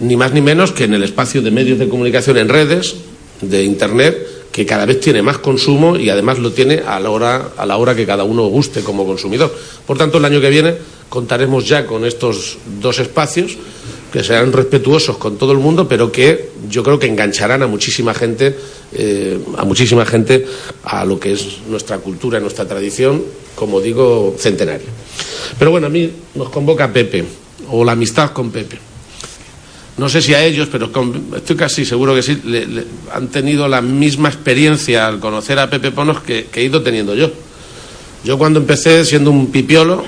ni 0.00 0.16
más 0.16 0.32
ni 0.32 0.40
menos 0.40 0.72
que 0.72 0.84
en 0.84 0.94
el 0.94 1.04
espacio 1.04 1.40
de 1.40 1.50
medios 1.50 1.78
de 1.78 1.88
comunicación 1.88 2.36
en 2.38 2.48
redes, 2.48 2.96
de 3.40 3.64
Internet, 3.64 4.35
que 4.56 4.64
cada 4.64 4.86
vez 4.86 5.00
tiene 5.00 5.20
más 5.20 5.36
consumo 5.36 5.98
y 5.98 6.08
además 6.08 6.38
lo 6.38 6.50
tiene 6.50 6.78
a 6.78 6.98
la 6.98 7.10
hora, 7.10 7.50
a 7.58 7.66
la 7.66 7.76
hora 7.76 7.94
que 7.94 8.06
cada 8.06 8.24
uno 8.24 8.46
guste 8.46 8.80
como 8.80 9.04
consumidor. 9.04 9.54
Por 9.86 9.98
tanto, 9.98 10.16
el 10.16 10.24
año 10.24 10.40
que 10.40 10.48
viene 10.48 10.74
contaremos 11.10 11.68
ya 11.68 11.84
con 11.84 12.06
estos 12.06 12.56
dos 12.80 12.98
espacios 12.98 13.58
que 14.10 14.24
serán 14.24 14.54
respetuosos 14.54 15.18
con 15.18 15.36
todo 15.36 15.52
el 15.52 15.58
mundo, 15.58 15.86
pero 15.86 16.10
que 16.10 16.52
yo 16.70 16.82
creo 16.82 16.98
que 16.98 17.06
engancharán 17.06 17.64
a 17.64 17.66
muchísima 17.66 18.14
gente, 18.14 18.56
eh, 18.94 19.38
a 19.58 19.64
muchísima 19.66 20.06
gente 20.06 20.46
a 20.84 21.04
lo 21.04 21.20
que 21.20 21.32
es 21.32 21.58
nuestra 21.68 21.98
cultura, 21.98 22.40
nuestra 22.40 22.66
tradición, 22.66 23.22
como 23.54 23.82
digo, 23.82 24.36
centenaria. 24.38 24.88
Pero 25.58 25.70
bueno, 25.70 25.88
a 25.88 25.90
mí 25.90 26.10
nos 26.34 26.48
convoca 26.48 26.90
Pepe, 26.90 27.26
o 27.70 27.84
la 27.84 27.92
amistad 27.92 28.30
con 28.30 28.50
Pepe. 28.50 28.78
No 29.98 30.08
sé 30.10 30.20
si 30.20 30.34
a 30.34 30.44
ellos, 30.44 30.68
pero 30.70 30.90
estoy 31.34 31.56
casi 31.56 31.86
seguro 31.86 32.14
que 32.14 32.22
sí, 32.22 32.38
han 33.12 33.28
tenido 33.28 33.66
la 33.66 33.80
misma 33.80 34.28
experiencia 34.28 35.06
al 35.06 35.20
conocer 35.20 35.58
a 35.58 35.70
Pepe 35.70 35.90
Ponos 35.90 36.20
que, 36.20 36.46
que 36.46 36.60
he 36.60 36.64
ido 36.64 36.82
teniendo 36.82 37.14
yo. 37.14 37.30
Yo 38.22 38.36
cuando 38.36 38.60
empecé 38.60 39.04
siendo 39.06 39.30
un 39.30 39.50
pipiolo, 39.50 40.04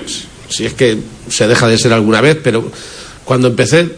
si 0.47 0.65
es 0.65 0.73
que 0.73 0.97
se 1.27 1.47
deja 1.47 1.67
de 1.67 1.77
ser 1.77 1.93
alguna 1.93 2.21
vez, 2.21 2.37
pero 2.43 2.71
cuando 3.25 3.47
empecé 3.47 3.95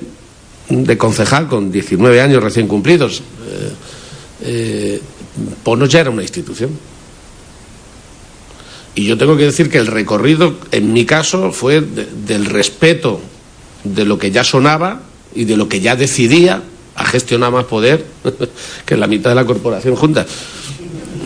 de 0.70 0.98
concejal 0.98 1.48
con 1.48 1.72
19 1.72 2.22
años 2.22 2.42
recién 2.42 2.68
cumplidos, 2.68 3.20
eh, 3.20 3.72
eh, 4.44 5.02
Ponos 5.64 5.90
ya 5.90 6.02
era 6.02 6.10
una 6.10 6.24
institución. 6.24 6.72
Y 8.96 9.06
yo 9.06 9.18
tengo 9.18 9.38
que 9.38 9.46
decir 9.46 9.70
que 9.70 9.78
el 9.78 9.88
recorrido, 9.88 10.56
en 10.72 10.92
mi 10.92 11.06
caso, 11.06 11.52
fue 11.52 11.82
del 11.82 12.46
respeto 12.46 13.22
de 13.84 14.06
lo 14.06 14.18
que 14.18 14.32
ya 14.32 14.44
sonaba 14.44 15.02
y 15.36 15.46
de 15.46 15.58
lo 15.58 15.68
que 15.68 15.80
ya 15.80 15.96
decidía 15.96 16.62
a 16.96 17.06
gestionar 17.06 17.52
más 17.52 17.66
poder 17.66 18.06
que 18.86 18.98
la 18.98 19.08
mitad 19.08 19.30
de 19.32 19.36
la 19.36 19.46
corporación 19.46 19.96
junta. 19.96 20.26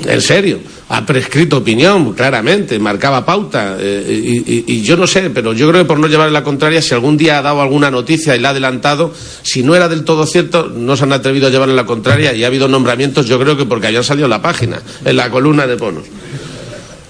En 0.07 0.21
serio 0.21 0.59
ha 0.87 1.03
prescrito 1.03 1.57
opinión, 1.57 2.13
claramente, 2.13 2.77
marcaba 2.77 3.25
pauta. 3.25 3.77
Eh, 3.79 4.63
y, 4.67 4.81
yo 4.81 4.95
no 4.95 5.07
sé, 5.07 5.31
pero 5.31 5.53
yo 5.53 5.67
creo 5.69 5.81
que 5.81 5.87
por 5.87 5.97
no 5.97 6.07
llevar 6.07 6.31
la 6.31 6.43
contraria, 6.43 6.81
si 6.81 6.93
algún 6.93 7.17
día 7.17 7.39
ha 7.39 7.41
dado 7.41 7.61
alguna 7.61 7.89
noticia 7.89 8.35
y 8.35 8.39
la 8.39 8.49
ha 8.49 8.51
adelantado, 8.51 9.11
si 9.41 9.63
no 9.63 9.75
era 9.75 9.89
del 9.89 10.03
todo 10.03 10.27
cierto, 10.27 10.67
no 10.67 10.95
se 10.95 11.03
han 11.03 11.13
atrevido 11.13 11.47
a 11.47 11.49
llevarle 11.49 11.73
la 11.73 11.85
contraria 11.85 12.33
y 12.33 12.43
ha 12.43 12.47
habido 12.47 12.67
nombramientos, 12.67 13.25
yo 13.25 13.39
creo 13.39 13.57
que 13.57 13.65
porque 13.65 13.87
habían 13.87 14.03
salido 14.03 14.25
en 14.25 14.31
la 14.31 14.41
página, 14.41 14.79
en 15.03 15.15
la 15.15 15.29
columna 15.31 15.65
de 15.65 15.75
bonos. 15.75 16.03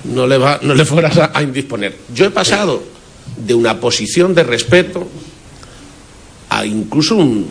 No 0.06 0.26
le, 0.26 0.38
va, 0.38 0.60
no 0.62 0.74
le 0.74 0.86
fueras 0.86 1.18
a, 1.18 1.42
indisponer. 1.42 1.98
Yo 2.14 2.26
he 2.26 2.30
pasado 2.30 2.82
de 3.36 3.54
una 3.54 3.80
posición 3.80 4.34
de 4.34 4.44
respeto 4.44 5.10
a 6.50 6.66
incluso 6.66 7.16
un 7.16 7.48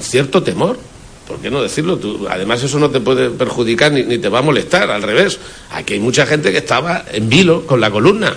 cierto 0.00 0.42
temor 0.42 0.78
¿Por 1.26 1.38
qué 1.38 1.50
no 1.50 1.62
decirlo? 1.62 1.96
Tú, 1.96 2.26
además, 2.28 2.62
eso 2.62 2.78
no 2.78 2.90
te 2.90 3.00
puede 3.00 3.30
perjudicar 3.30 3.92
ni, 3.92 4.18
te 4.18 4.28
va 4.28 4.40
a 4.40 4.42
molestar, 4.42 4.90
al 4.90 5.02
revés. 5.02 5.38
Aquí 5.70 5.94
hay 5.94 6.00
mucha 6.00 6.26
gente 6.26 6.50
que 6.50 6.58
estaba 6.58 7.04
en 7.10 7.28
vilo 7.28 7.66
con 7.66 7.80
la 7.80 7.90
columna 7.90 8.36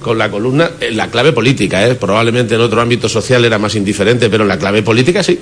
con 0.00 0.18
la 0.18 0.30
columna, 0.30 0.72
en 0.78 0.94
la 0.94 1.10
clave 1.10 1.32
política, 1.32 1.88
¿eh? 1.88 1.94
probablemente 1.94 2.54
en 2.54 2.60
otro 2.60 2.82
ámbito 2.82 3.08
social 3.08 3.44
era 3.46 3.58
más 3.58 3.74
indiferente, 3.74 4.28
pero 4.28 4.42
en 4.44 4.48
la 4.48 4.58
clave 4.58 4.82
política 4.82 5.22
sí 5.22 5.40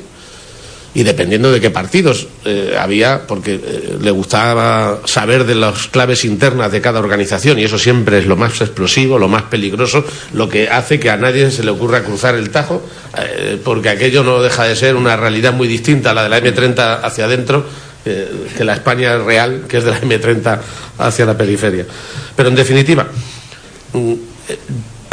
y 0.94 1.02
dependiendo 1.02 1.50
de 1.50 1.60
qué 1.60 1.70
partidos 1.70 2.28
eh, 2.44 2.76
había, 2.78 3.26
porque 3.26 3.54
eh, 3.54 3.98
le 4.00 4.10
gustaba 4.12 5.00
saber 5.04 5.44
de 5.44 5.56
las 5.56 5.88
claves 5.88 6.24
internas 6.24 6.70
de 6.70 6.80
cada 6.80 7.00
organización 7.00 7.58
y 7.58 7.64
eso 7.64 7.78
siempre 7.78 8.18
es 8.18 8.26
lo 8.26 8.36
más 8.36 8.60
explosivo, 8.60 9.18
lo 9.18 9.28
más 9.28 9.42
peligroso, 9.42 10.04
lo 10.32 10.48
que 10.48 10.68
hace 10.68 11.00
que 11.00 11.10
a 11.10 11.16
nadie 11.16 11.50
se 11.50 11.64
le 11.64 11.72
ocurra 11.72 12.04
cruzar 12.04 12.36
el 12.36 12.50
Tajo, 12.50 12.80
eh, 13.18 13.58
porque 13.62 13.88
aquello 13.88 14.22
no 14.22 14.40
deja 14.40 14.64
de 14.64 14.76
ser 14.76 14.94
una 14.94 15.16
realidad 15.16 15.52
muy 15.52 15.66
distinta 15.66 16.12
a 16.12 16.14
la 16.14 16.22
de 16.22 16.28
la 16.28 16.40
M30 16.40 17.00
hacia 17.02 17.24
adentro 17.24 17.66
que 18.04 18.64
la 18.64 18.74
España 18.74 19.16
real, 19.16 19.64
que 19.66 19.78
es 19.78 19.84
de 19.84 19.90
la 19.90 19.98
M30 19.98 20.60
hacia 20.98 21.24
la 21.24 21.38
periferia. 21.38 21.86
Pero 22.36 22.50
en 22.50 22.54
definitiva, 22.54 23.06
mm, 23.94 24.12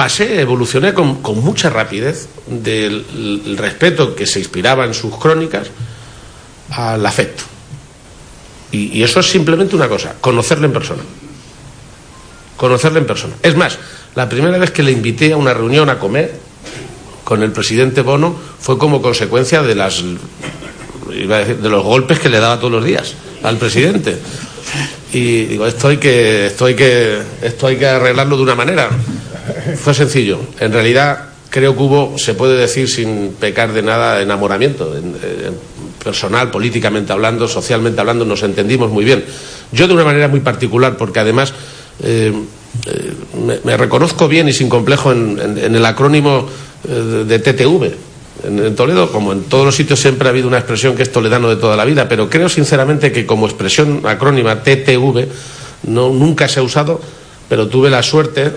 pasé, 0.01 0.41
evolucioné 0.41 0.95
con, 0.95 1.21
mucha 1.43 1.69
rapidez 1.69 2.27
del 2.47 3.55
respeto 3.55 4.15
que 4.15 4.25
se 4.25 4.39
inspiraba 4.39 4.83
en 4.83 4.95
sus 4.95 5.15
crónicas 5.15 5.67
al 6.71 7.05
afecto. 7.05 7.43
Y, 8.71 9.03
eso 9.03 9.19
es 9.19 9.29
simplemente 9.29 9.75
una 9.75 9.87
cosa, 9.87 10.15
conocerle 10.19 10.65
en 10.65 10.73
persona. 10.73 11.03
Conocerle 12.57 12.97
en 12.97 13.05
persona. 13.05 13.35
Es 13.43 13.55
más, 13.55 13.77
la 14.15 14.27
primera 14.27 14.57
vez 14.57 14.71
que 14.71 14.81
le 14.81 14.91
invité 14.91 15.33
a 15.33 15.37
una 15.37 15.53
reunión 15.53 15.87
a 15.87 15.99
comer 15.99 16.33
con 17.23 17.43
el 17.43 17.51
presidente 17.51 18.01
Bono 18.01 18.35
fue 18.59 18.79
como 18.79 19.03
consecuencia 19.03 19.61
de 19.61 19.75
las 19.75 20.03
de 21.11 21.69
los 21.69 21.83
golpes 21.83 22.17
que 22.17 22.29
le 22.29 22.39
daba 22.39 22.57
todos 22.57 22.71
los 22.71 22.83
días 22.83 23.13
al 23.43 23.57
presidente. 23.57 24.17
Y 25.13 25.43
digo, 25.43 25.67
esto 25.67 25.89
hay 25.89 25.97
que, 25.97 26.47
esto 26.47 26.65
hay 26.65 26.73
que, 26.75 27.21
esto 27.43 27.67
hay 27.67 27.77
que 27.77 27.85
arreglarlo 27.85 28.35
de 28.37 28.41
una 28.41 28.55
manera. 28.55 28.89
Fue 29.75 29.93
sencillo. 29.93 30.39
En 30.59 30.71
realidad, 30.71 31.31
creo 31.49 31.75
que 31.75 31.83
hubo, 31.83 32.17
se 32.17 32.33
puede 32.33 32.57
decir 32.57 32.89
sin 32.89 33.33
pecar 33.39 33.73
de 33.73 33.83
nada, 33.83 34.21
enamoramiento. 34.21 34.95
personal, 36.03 36.49
políticamente 36.49 37.13
hablando, 37.13 37.47
socialmente 37.47 37.99
hablando, 37.99 38.25
nos 38.25 38.41
entendimos 38.41 38.89
muy 38.89 39.05
bien. 39.05 39.23
Yo 39.71 39.87
de 39.87 39.93
una 39.93 40.03
manera 40.03 40.27
muy 40.27 40.39
particular, 40.39 40.97
porque 40.97 41.19
además 41.19 41.53
eh, 42.03 42.33
eh, 42.87 43.13
me, 43.63 43.77
reconozco 43.77 44.27
bien 44.27 44.47
y 44.49 44.53
sin 44.53 44.69
complejo 44.69 45.11
en, 45.11 45.75
el 45.75 45.85
acrónimo 45.85 46.47
eh, 46.87 47.25
de 47.27 47.39
TTV. 47.39 47.91
En, 48.43 48.75
Toledo, 48.75 49.11
como 49.11 49.33
en 49.33 49.43
todos 49.43 49.65
los 49.65 49.75
sitios, 49.75 49.99
siempre 49.99 50.27
ha 50.27 50.31
habido 50.31 50.47
una 50.47 50.57
expresión 50.57 50.95
que 50.95 51.03
es 51.03 51.11
toledano 51.11 51.49
de 51.49 51.57
toda 51.57 51.75
la 51.75 51.85
vida, 51.85 52.09
pero 52.09 52.29
creo 52.29 52.49
sinceramente 52.49 53.11
que 53.11 53.25
como 53.25 53.45
expresión 53.45 54.01
acrónima 54.05 54.63
TTV 54.63 55.27
no, 55.83 56.09
nunca 56.09 56.47
se 56.47 56.59
ha 56.59 56.63
usado, 56.63 56.99
pero 57.47 57.67
tuve 57.67 57.89
la 57.89 58.01
suerte 58.01 58.51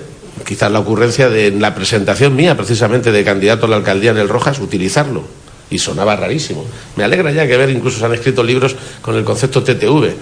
quizás 0.45 0.71
la 0.71 0.81
ocurrencia 0.81 1.29
de 1.29 1.49
en 1.49 1.61
la 1.61 1.75
presentación 1.75 2.37
mía, 2.37 2.57
precisamente 2.57 3.13
de 3.13 3.25
candidato 3.25 3.67
a 3.67 3.69
la 3.69 3.77
alcaldía 3.77 4.11
en 4.11 4.19
el 4.19 4.29
Rojas, 4.29 4.59
utilizarlo. 4.61 5.25
Y 5.71 5.79
sonaba 5.79 6.15
rarísimo. 6.15 6.65
Me 6.97 7.05
alegra 7.05 7.33
ya 7.33 7.47
que 7.47 7.57
ver, 7.57 7.71
incluso 7.71 7.99
se 7.99 8.05
han 8.05 8.15
escrito 8.15 8.45
libros 8.45 8.77
con 9.01 9.17
el 9.17 9.25
concepto 9.25 9.63
TTV, 9.63 10.15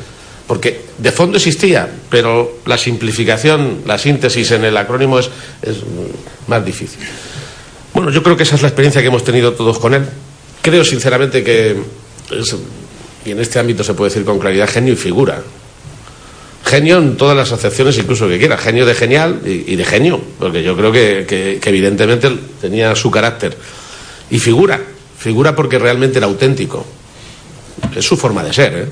porque 0.46 0.82
de 0.98 1.12
fondo 1.12 1.36
existía, 1.36 1.88
pero 2.08 2.58
la 2.64 2.78
simplificación, 2.78 3.82
la 3.86 3.98
síntesis 3.98 4.52
en 4.52 4.64
el 4.64 4.76
acrónimo 4.76 5.18
es, 5.18 5.30
es 5.62 5.78
más 6.46 6.64
difícil. 6.64 7.00
Bueno, 7.92 8.10
yo 8.10 8.22
creo 8.22 8.36
que 8.36 8.44
esa 8.44 8.54
es 8.54 8.62
la 8.62 8.68
experiencia 8.68 9.02
que 9.02 9.08
hemos 9.08 9.24
tenido 9.24 9.52
todos 9.52 9.78
con 9.78 9.94
él. 9.94 10.04
Creo 10.62 10.84
sinceramente 10.84 11.42
que, 11.42 11.76
y 13.24 13.30
en 13.30 13.40
este 13.40 13.58
ámbito 13.58 13.84
se 13.84 13.94
puede 13.94 14.10
decir 14.10 14.24
con 14.24 14.38
claridad, 14.38 14.68
genio 14.68 14.94
y 14.94 14.96
figura 14.96 15.42
genio 16.72 16.96
en 16.96 17.18
todas 17.18 17.36
las 17.36 17.52
acepciones, 17.52 17.98
incluso 17.98 18.26
que 18.26 18.38
quiera, 18.38 18.56
genio 18.56 18.86
de 18.86 18.94
genial 18.94 19.42
y, 19.44 19.76
de 19.76 19.84
genio, 19.84 20.18
porque 20.38 20.62
yo 20.62 20.74
creo 20.74 20.90
que, 20.90 21.60
evidentemente 21.62 22.30
tenía 22.62 22.94
su 22.96 23.10
carácter. 23.10 23.54
Y 24.30 24.38
figura, 24.38 24.80
figura 25.18 25.54
porque 25.54 25.78
realmente 25.78 26.16
era 26.16 26.26
auténtico. 26.26 26.86
Es 27.94 28.06
su 28.06 28.16
forma 28.16 28.42
de 28.42 28.54
ser, 28.54 28.72
¿eh? 28.74 28.86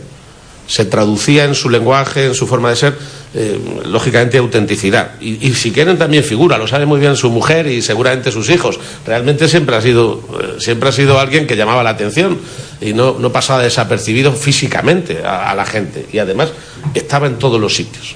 se 0.66 0.84
traducía 0.84 1.44
en 1.44 1.54
su 1.54 1.70
lenguaje, 1.70 2.26
en 2.26 2.34
su 2.34 2.46
forma 2.46 2.68
de 2.68 2.76
ser, 2.76 2.98
eh, 3.32 3.58
lógicamente 3.86 4.36
autenticidad. 4.36 5.18
Y, 5.18 5.54
si 5.54 5.72
quieren 5.72 5.96
también 5.96 6.22
figura, 6.22 6.58
lo 6.58 6.66
sabe 6.66 6.84
muy 6.84 7.00
bien 7.00 7.16
su 7.16 7.30
mujer 7.30 7.66
y 7.66 7.80
seguramente 7.80 8.30
sus 8.30 8.50
hijos. 8.50 8.78
Realmente 9.06 9.48
siempre 9.48 9.74
ha 9.74 9.80
sido, 9.80 10.22
eh, 10.38 10.60
siempre 10.60 10.90
ha 10.90 10.92
sido 10.92 11.18
alguien 11.18 11.46
que 11.46 11.56
llamaba 11.56 11.82
la 11.82 11.90
atención 11.90 12.38
y 12.80 12.92
no, 12.92 13.18
no 13.18 13.30
pasaba 13.32 13.62
desapercibido 13.62 14.32
físicamente 14.32 15.22
a, 15.24 15.54
la 15.54 15.64
gente. 15.64 16.06
Y 16.12 16.18
además 16.18 16.50
estaba 16.94 17.26
en 17.26 17.38
todos 17.38 17.60
los 17.60 17.74
sitios. 17.74 18.14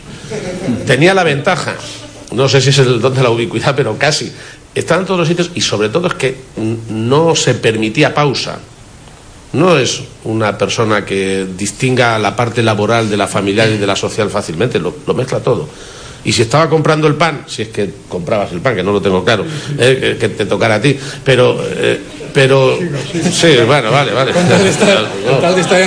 Tenía 0.86 1.14
la 1.14 1.24
ventaja, 1.24 1.74
no 2.32 2.48
sé 2.48 2.60
si 2.60 2.70
es 2.70 2.78
el 2.78 3.00
don 3.00 3.14
de 3.14 3.22
la 3.22 3.30
ubicuidad, 3.30 3.74
pero 3.76 3.98
casi, 3.98 4.32
estaba 4.74 5.00
en 5.00 5.06
todos 5.06 5.20
los 5.20 5.28
sitios 5.28 5.50
y 5.54 5.60
sobre 5.60 5.88
todo 5.88 6.08
es 6.08 6.14
que 6.14 6.36
no 6.88 7.36
se 7.36 7.54
permitía 7.54 8.14
pausa 8.14 8.58
no 9.54 9.78
es 9.78 10.02
una 10.24 10.58
persona 10.58 11.04
que 11.04 11.46
distinga 11.56 12.18
la 12.18 12.34
parte 12.34 12.62
laboral 12.62 13.08
de 13.08 13.16
la 13.16 13.28
familiar 13.28 13.68
y 13.70 13.78
de 13.78 13.86
la 13.86 13.94
social 13.94 14.28
fácilmente, 14.28 14.80
lo, 14.80 14.92
mezcla 15.14 15.40
todo. 15.40 15.68
Y 16.24 16.32
si 16.32 16.42
estaba 16.42 16.68
comprando 16.68 17.06
el 17.06 17.14
pan, 17.14 17.44
si 17.46 17.62
es 17.62 17.68
que 17.68 17.90
comprabas 18.08 18.52
el 18.52 18.60
pan, 18.60 18.74
que 18.74 18.82
no 18.82 18.92
lo 18.92 19.00
tengo 19.00 19.24
claro, 19.24 19.44
eh, 19.78 20.16
que, 20.18 20.28
te 20.30 20.46
tocara 20.46 20.76
a 20.76 20.80
ti, 20.80 20.98
pero... 21.24 21.58
Eh, 21.62 22.00
pero 22.32 22.76
sí, 23.30 23.58
bueno, 23.64 23.92
vale, 23.92 24.12
vale. 24.12 24.32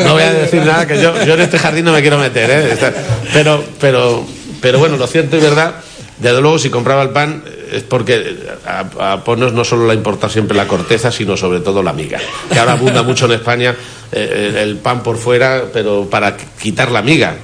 No, 0.06 0.14
voy 0.14 0.24
a 0.24 0.34
decir 0.34 0.64
nada, 0.64 0.88
que 0.88 1.02
yo, 1.02 1.14
yo 1.26 1.34
en 1.34 1.42
este 1.42 1.60
jardín 1.60 1.84
no 1.84 1.92
me 1.92 2.00
quiero 2.00 2.18
meter, 2.18 2.50
¿eh? 2.50 2.94
Pero, 3.34 3.62
pero, 3.82 4.26
pero 4.62 4.80
bueno, 4.80 4.96
lo 4.96 5.08
cierto 5.08 5.36
y 5.36 5.42
verdad, 5.42 5.76
desde 6.20 6.40
luego 6.40 6.58
si 6.58 6.70
compraba 6.70 7.04
el 7.04 7.10
pan 7.10 7.44
es 7.72 7.84
porque 7.84 8.38
a, 8.66 9.24
Ponos 9.24 9.54
no 9.54 9.64
solo 9.64 9.88
le 9.88 9.94
importa 9.94 10.30
siempre 10.30 10.56
la 10.56 10.68
corteza, 10.68 11.12
sino 11.12 11.38
sobre 11.38 11.60
todo 11.60 11.84
la 11.84 11.94
miga. 11.94 12.20
Que 12.52 12.60
ahora 12.60 12.74
abunda 12.74 13.04
mucho 13.04 13.26
en 13.26 13.34
España 13.34 13.76
eh, 14.12 14.60
el 14.62 14.78
pan 14.78 15.04
por 15.04 15.18
fuera, 15.18 15.64
pero 15.72 16.08
para 16.10 16.38
quitar 16.38 16.92
la 16.92 17.02
miga. 17.02 17.36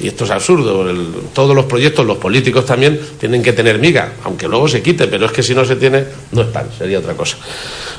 Y 0.00 0.08
esto 0.08 0.24
es 0.24 0.30
absurdo. 0.30 0.84
todos 1.32 1.54
los 1.54 1.64
proyectos, 1.64 2.06
los 2.06 2.18
políticos 2.18 2.66
también, 2.66 3.00
tienen 3.18 3.42
que 3.42 3.52
tener 3.52 3.78
miga, 3.78 4.12
aunque 4.24 4.48
luego 4.48 4.68
se 4.68 4.82
quite, 4.82 5.06
pero 5.06 5.26
es 5.26 5.32
que 5.32 5.42
si 5.42 5.54
no 5.54 5.64
se 5.64 5.76
tiene, 5.76 6.04
no 6.32 6.42
es 6.42 6.48
pan, 6.48 6.68
sería 6.76 6.98
otra 6.98 7.14
cosa. 7.14 7.38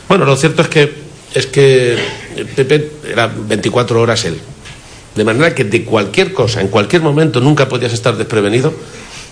Bueno, 0.07 0.25
lo 0.25 0.35
cierto 0.35 0.61
es 0.61 0.67
que, 0.67 0.93
es 1.33 1.47
que 1.47 1.97
Pepe 2.55 2.91
era 3.11 3.27
24 3.27 3.99
horas 3.99 4.25
él. 4.25 4.39
De 5.15 5.23
manera 5.23 5.55
que 5.55 5.63
de 5.63 5.83
cualquier 5.83 6.31
cosa, 6.31 6.61
en 6.61 6.67
cualquier 6.67 7.01
momento, 7.01 7.41
nunca 7.41 7.67
podías 7.67 7.93
estar 7.93 8.15
desprevenido 8.15 8.71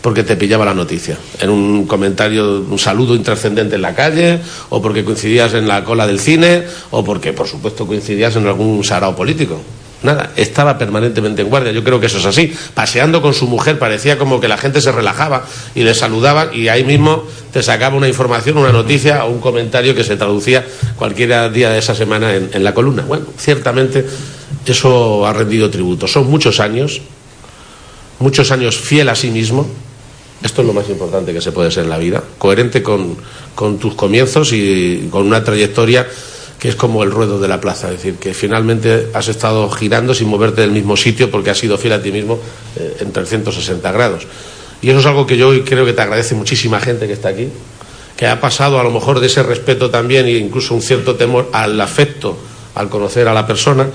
porque 0.05 0.24
te 0.24 0.36
pillaba 0.36 0.65
la 0.65 0.75
noticia. 0.75 1.17
En 1.39 1.50
un 1.50 1.88
comentario, 1.88 2.62
un 2.62 2.77
saludo 2.77 3.15
intrascendente 3.15 3.74
en 3.75 3.81
la 3.81 3.95
calle, 3.95 4.39
o 4.69 4.79
porque 4.79 5.03
coincidías 5.03 5.55
en 5.55 5.67
la 5.67 5.84
cola 5.84 6.05
del 6.05 6.19
cine, 6.19 6.63
o 6.91 7.03
porque, 7.03 7.34
por 7.34 7.48
supuesto, 7.48 7.88
coincidías 7.88 8.36
en 8.36 8.45
algún 8.45 8.84
sarao 8.84 9.15
político. 9.15 9.60
Nada, 10.05 10.31
estaba 10.35 10.77
permanentemente 10.77 11.41
en 11.41 11.50
guardia. 11.50 11.71
Yo 11.71 11.83
creo 11.83 12.00
que 12.00 12.05
eso 12.05 12.19
es 12.19 12.25
así. 12.25 12.53
Paseando 12.75 13.24
con 13.24 13.33
su 13.33 13.47
mujer 13.47 13.79
parecía 13.79 14.19
como 14.19 14.39
que 14.39 14.47
la 14.47 14.57
gente 14.57 14.79
se 14.79 14.91
relajaba 14.91 15.45
y 15.74 15.81
le 15.81 15.95
saludaba 15.95 16.53
y 16.53 16.67
ahí 16.67 16.83
mismo 16.83 17.24
te 17.51 17.63
sacaba 17.63 17.97
una 17.97 18.07
información, 18.07 18.57
una 18.57 18.71
noticia 18.71 19.25
o 19.25 19.31
un 19.31 19.41
comentario 19.41 19.95
que 19.95 20.03
se 20.03 20.15
traducía 20.15 20.63
cualquier 20.95 21.51
día 21.51 21.71
de 21.71 21.79
esa 21.79 21.95
semana 21.95 22.35
en, 22.35 22.51
en 22.53 22.63
la 22.63 22.75
columna. 22.75 23.03
Bueno, 23.03 23.25
ciertamente 23.38 24.05
eso 24.65 25.25
ha 25.25 25.33
rendido 25.33 25.71
tributo. 25.71 26.07
Son 26.07 26.29
muchos 26.29 26.59
años, 26.59 27.01
muchos 28.19 28.51
años 28.51 28.77
fiel 28.77 29.09
a 29.09 29.15
sí 29.15 29.31
mismo. 29.31 29.67
Esto 30.43 30.62
es 30.62 30.67
lo 30.67 30.74
más 30.74 30.88
importante 30.88 31.33
que 31.33 31.41
se 31.41 31.51
puede 31.51 31.71
ser 31.71 31.85
en 31.85 31.89
la 31.89 31.97
vida, 31.97 32.24
coherente 32.38 32.83
con, 32.83 33.17
con 33.55 33.79
tus 33.79 33.95
comienzos 33.95 34.53
y 34.53 35.07
con 35.09 35.25
una 35.25 35.43
trayectoria 35.43 36.05
es 36.67 36.75
como 36.75 37.03
el 37.03 37.12
ruedo 37.12 37.39
de 37.39 37.48
la 37.48 37.62
plaza, 37.62 37.88
es 37.88 37.98
decir, 37.98 38.15
que 38.15 38.34
finalmente 38.34 39.10
has 39.13 39.27
estado 39.27 39.69
girando 39.69 40.13
sin 40.13 40.27
moverte 40.27 40.62
del 40.62 40.72
mismo 40.72 40.98
sitio 40.98 41.29
porque 41.29 41.50
has 41.50 41.57
sido 41.57 41.77
fiel 41.77 41.93
a 41.93 42.01
ti 42.01 42.12
mismo 42.12 42.39
eh, 42.75 42.98
en 43.00 43.12
360 43.12 43.91
grados. 43.91 44.27
Y 44.81 44.89
eso 44.89 45.00
es 45.00 45.05
algo 45.05 45.25
que 45.25 45.38
yo 45.38 45.63
creo 45.63 45.86
que 45.86 45.93
te 45.93 46.01
agradece 46.01 46.36
muchísima 46.36 46.79
gente 46.79 47.07
que 47.07 47.13
está 47.13 47.29
aquí, 47.29 47.50
que 48.15 48.27
ha 48.27 48.39
pasado 48.39 48.79
a 48.79 48.84
lo 48.84 48.91
mejor 48.91 49.19
de 49.19 49.27
ese 49.27 49.43
respeto 49.43 49.89
también 49.89 50.25
e 50.25 50.31
incluso 50.31 50.74
un 50.74 50.81
cierto 50.81 51.15
temor 51.15 51.50
al 51.53 51.79
afecto 51.81 52.38
al 52.75 52.89
conocer 52.89 53.27
a 53.27 53.34
la 53.34 53.48
persona 53.48 53.88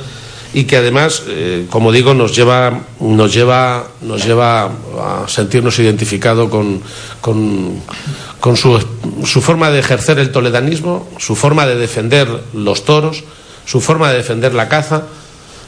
y 0.53 0.65
que 0.65 0.77
además, 0.77 1.23
eh, 1.29 1.67
como 1.71 1.93
digo, 1.93 2.15
nos 2.15 2.35
lleva, 2.35 2.81
nos 2.99 3.33
lleva, 3.33 3.87
nos 4.03 4.25
lleva 4.25 4.65
a 4.65 5.25
sentirnos 5.29 5.79
identificados 5.79 6.51
con, 6.51 6.81
con, 7.21 8.57
su, 8.57 8.85
su, 9.25 9.41
forma 9.41 9.71
de 9.71 9.79
ejercer 9.79 10.19
el 10.19 10.33
toledanismo, 10.33 11.09
su 11.19 11.37
forma 11.37 11.67
de 11.67 11.77
defender 11.77 12.29
los 12.53 12.85
toros, 12.85 13.23
su 13.65 13.81
forma 13.81 14.11
de 14.11 14.19
defender 14.19 14.53
la 14.55 14.69
caza 14.69 15.05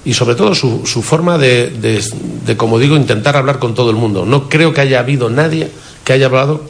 y 0.05 0.15
sobre 0.15 0.35
todo 0.35 0.55
su, 0.55 0.85
su 0.85 1.03
forma 1.03 1.39
de, 1.39 1.71
de, 1.71 2.05
de, 2.45 2.57
como 2.57 2.81
digo, 2.81 2.97
intentar 2.97 3.37
hablar 3.37 3.61
con 3.61 3.75
todo 3.75 3.91
el 3.91 3.97
mundo. 3.97 4.27
No 4.27 4.49
creo 4.49 4.73
que 4.73 4.81
haya 4.81 4.99
habido 4.99 5.31
nadie 5.31 5.71
que 6.05 6.13
haya 6.13 6.27
hablado 6.27 6.63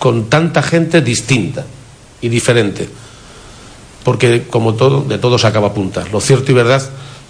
con 0.00 0.24
tanta 0.28 0.60
gente 0.60 1.02
distinta 1.02 1.64
y 2.20 2.28
diferente, 2.28 2.88
porque 4.02 4.48
como 4.50 4.74
todo, 4.74 5.02
de 5.02 5.18
todo 5.18 5.38
se 5.38 5.46
acaba 5.46 5.72
punta. 5.72 6.04
Lo 6.12 6.20
cierto 6.20 6.50
y 6.50 6.54
verdad 6.54 6.82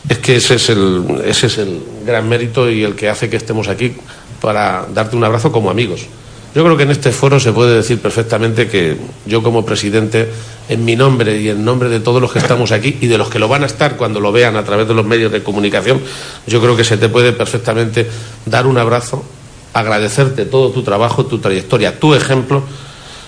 es 0.09 0.19
que 0.19 0.37
ese 0.37 0.57
es, 0.57 0.69
el, 0.69 1.23
ese 1.25 1.47
es 1.47 1.59
el 1.59 1.81
gran 2.07 2.29
mérito 2.29 2.71
y 2.71 2.85
el 2.85 2.95
que 2.95 3.09
hace 3.09 3.31
que 3.31 3.37
estemos 3.37 3.69
aquí 3.69 3.97
para 4.40 4.87
darte 4.93 5.17
un 5.17 5.25
abrazo 5.25 5.51
como 5.51 5.71
amigos. 5.71 6.07
Yo 6.55 6.62
creo 6.62 6.77
que 6.77 6.85
en 6.85 6.93
este 6.93 7.11
foro 7.11 7.40
se 7.40 7.53
puede 7.53 7.75
decir 7.75 7.99
perfectamente 7.99 8.69
que 8.69 8.97
yo 9.27 9.43
como 9.43 9.67
presidente, 9.67 10.29
en 10.69 10.85
mi 10.85 10.95
nombre 10.95 11.40
y 11.40 11.49
en 11.49 11.64
nombre 11.64 11.88
de 11.88 11.99
todos 11.99 12.23
los 12.23 12.33
que 12.33 12.38
estamos 12.38 12.71
aquí 12.71 12.97
y 13.01 13.09
de 13.09 13.19
los 13.19 13.29
que 13.29 13.40
lo 13.40 13.49
van 13.49 13.64
a 13.64 13.67
estar 13.67 13.97
cuando 13.97 14.21
lo 14.21 14.31
vean 14.31 14.57
a 14.57 14.62
través 14.62 14.87
de 14.87 14.95
los 14.95 15.05
medios 15.05 15.33
de 15.33 15.43
comunicación, 15.43 16.01
yo 16.47 16.61
creo 16.61 16.77
que 16.77 16.85
se 16.85 16.97
te 16.97 17.09
puede 17.09 17.33
perfectamente 17.33 18.09
dar 18.47 18.69
un 18.69 18.79
abrazo, 18.79 19.25
agradecerte 19.73 20.45
todo 20.45 20.71
tu 20.71 20.85
trabajo, 20.85 21.27
tu 21.27 21.38
trayectoria, 21.38 21.99
tu 21.99 22.14
ejemplo, 22.14 22.62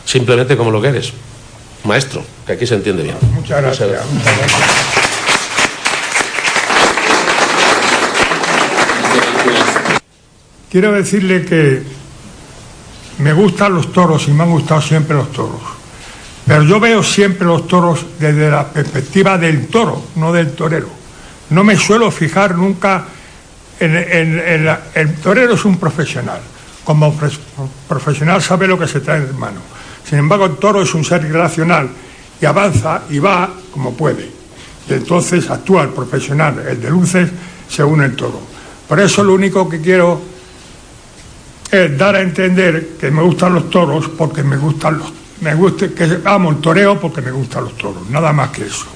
simplemente 0.04 0.56
como 0.56 0.70
lo 0.70 0.80
que 0.80 0.88
eres, 0.88 1.12
maestro, 1.82 2.22
que 2.46 2.52
aquí 2.52 2.66
se 2.66 2.76
entiende 2.76 3.02
bien. 3.02 3.16
Muchas 3.34 3.60
gracias. 3.60 3.88
Muchas 4.12 4.38
gracias. 4.38 5.05
Quiero 10.76 10.92
decirle 10.92 11.42
que 11.42 11.82
me 13.20 13.32
gustan 13.32 13.72
los 13.72 13.90
toros 13.94 14.28
y 14.28 14.32
me 14.32 14.42
han 14.42 14.50
gustado 14.50 14.82
siempre 14.82 15.16
los 15.16 15.32
toros. 15.32 15.62
Pero 16.46 16.64
yo 16.64 16.78
veo 16.78 17.02
siempre 17.02 17.46
los 17.46 17.66
toros 17.66 18.04
desde 18.20 18.50
la 18.50 18.68
perspectiva 18.68 19.38
del 19.38 19.68
toro, 19.68 20.04
no 20.16 20.34
del 20.34 20.52
torero. 20.52 20.90
No 21.48 21.64
me 21.64 21.78
suelo 21.78 22.10
fijar 22.10 22.56
nunca 22.56 23.06
en, 23.80 23.94
el 24.94 25.14
torero 25.14 25.54
es 25.54 25.64
un 25.64 25.78
profesional. 25.78 26.42
Como 26.84 27.18
profesional 27.88 28.42
sabe 28.42 28.66
lo 28.66 28.78
que 28.78 28.86
se 28.86 29.00
trae 29.00 29.22
en 29.22 29.38
mano. 29.38 29.60
Sin 30.06 30.18
embargo, 30.18 30.44
el 30.44 30.56
toro 30.56 30.82
es 30.82 30.92
un 30.92 31.06
ser 31.06 31.24
irracional 31.24 31.88
y 32.38 32.44
avanza 32.44 33.04
y 33.08 33.18
va 33.18 33.50
como 33.70 33.94
puede. 33.94 34.30
Y 34.90 34.92
entonces 34.92 35.48
actúa 35.48 35.84
el 35.84 35.88
profesional, 35.88 36.62
el 36.68 36.82
de 36.82 36.90
luces, 36.90 37.30
según 37.66 38.02
el 38.02 38.14
toro. 38.14 38.42
Por 38.86 39.00
eso 39.00 39.24
lo 39.24 39.32
único 39.32 39.70
que 39.70 39.80
quiero 39.80 40.35
es 41.70 41.98
dar 41.98 42.16
a 42.16 42.20
entender 42.20 42.96
que 43.00 43.10
me 43.10 43.22
gustan 43.22 43.54
los 43.54 43.70
toros 43.70 44.08
porque 44.08 44.42
me 44.42 44.56
gustan 44.56 44.98
los 44.98 45.12
me 45.40 45.54
gusta 45.54 45.88
que 45.88 46.20
amo 46.24 46.50
el 46.50 46.56
toreo 46.58 46.98
porque 46.98 47.20
me 47.20 47.30
gustan 47.30 47.64
los 47.64 47.76
toros, 47.76 48.08
nada 48.10 48.32
más 48.32 48.50
que 48.50 48.64
eso. 48.64 48.86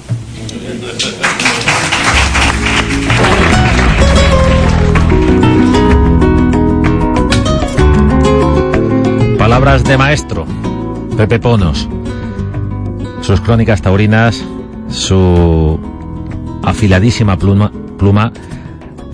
Palabras 9.38 9.84
de 9.84 9.98
maestro, 9.98 10.46
Pepe 11.16 11.38
Ponos. 11.38 11.88
Sus 13.20 13.40
crónicas 13.42 13.82
taurinas, 13.82 14.42
su 14.88 15.78
afiladísima 16.62 17.36
pluma, 17.36 17.70
pluma 17.98 18.32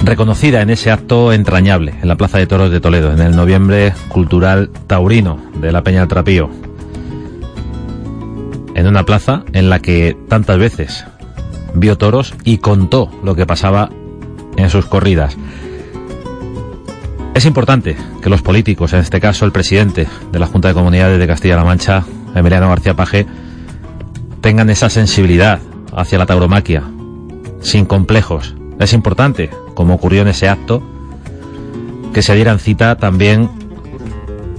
reconocida 0.01 0.63
en 0.63 0.71
ese 0.71 0.91
acto 0.91 1.33
entrañable 1.33 1.95
en 2.01 2.09
la 2.09 2.17
Plaza 2.17 2.39
de 2.39 2.47
Toros 2.47 2.71
de 2.71 2.81
Toledo, 2.81 3.13
en 3.13 3.21
el 3.21 3.35
noviembre 3.35 3.93
cultural 4.09 4.71
taurino 4.87 5.41
de 5.61 5.73
la 5.73 5.83
Peña 5.83 6.01
del 6.01 6.09
Trapío. 6.09 6.51
En 8.75 8.87
una 8.87 9.05
plaza 9.05 9.45
en 9.53 9.71
la 9.71 9.81
que 9.81 10.17
tantas 10.29 10.59
veces 10.59 11.05
vio 11.75 11.97
toros 11.97 12.35
y 12.45 12.59
contó 12.59 13.11
lo 13.23 13.35
que 13.35 13.47
pasaba 13.47 13.91
en 14.57 14.71
sus 14.71 14.87
corridas. 14.87 15.37
Es 17.35 17.45
importante 17.45 17.97
que 18.23 18.31
los 18.31 18.43
políticos, 18.43 18.93
en 18.93 19.01
este 19.01 19.21
caso 19.21 19.45
el 19.45 19.53
presidente 19.53 20.07
de 20.33 20.39
la 20.39 20.47
Junta 20.47 20.69
de 20.69 20.75
Comunidades 20.75 21.19
de 21.19 21.27
Castilla-La 21.27 21.65
Mancha, 21.65 22.05
Emiliano 22.35 22.69
García 22.69 22.95
Paje, 22.95 23.27
tengan 24.41 24.71
esa 24.71 24.89
sensibilidad 24.89 25.61
hacia 25.95 26.19
la 26.19 26.27
tauromaquia, 26.27 26.83
sin 27.61 27.85
complejos. 27.85 28.55
Es 28.79 28.93
importante 28.93 29.51
como 29.77 29.95
ocurrió 29.95 30.23
en 30.23 30.29
ese 30.29 30.49
acto, 30.49 30.83
que 32.13 32.23
se 32.23 32.35
dieran 32.35 32.59
cita 32.59 32.97
también 32.97 33.49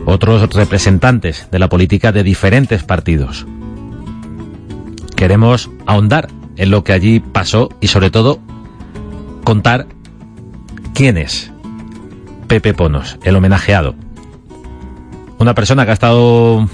otros 0.05 0.53
representantes 0.53 1.49
de 1.51 1.59
la 1.59 1.67
política 1.67 2.13
de 2.13 2.23
diferentes 2.23 2.83
partidos. 2.83 3.45
Queremos 5.17 5.69
ahondar 5.85 6.29
en 6.55 6.69
lo 6.69 6.83
que 6.83 6.93
allí 6.93 7.19
pasó 7.19 7.69
y 7.81 7.87
sobre 7.87 8.11
todo 8.11 8.39
contar 9.43 9.87
quién 10.93 11.17
es 11.17 11.51
Pepe 12.47 12.73
Ponos, 12.73 13.17
el 13.23 13.35
homenajeado. 13.35 13.95
Una 15.39 15.55
persona 15.55 15.83
que 15.83 15.91
ha 15.91 15.95
estado 15.95 16.69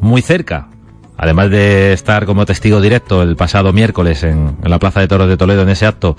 muy 0.00 0.22
cerca, 0.22 0.68
además 1.18 1.50
de 1.50 1.92
estar 1.92 2.24
como 2.24 2.46
testigo 2.46 2.80
directo 2.80 3.22
el 3.22 3.36
pasado 3.36 3.72
miércoles 3.72 4.24
en, 4.24 4.56
en 4.62 4.70
la 4.70 4.78
Plaza 4.78 5.00
de 5.00 5.08
Toros 5.08 5.28
de 5.28 5.36
Toledo 5.36 5.62
en 5.62 5.68
ese 5.68 5.86
acto, 5.86 6.16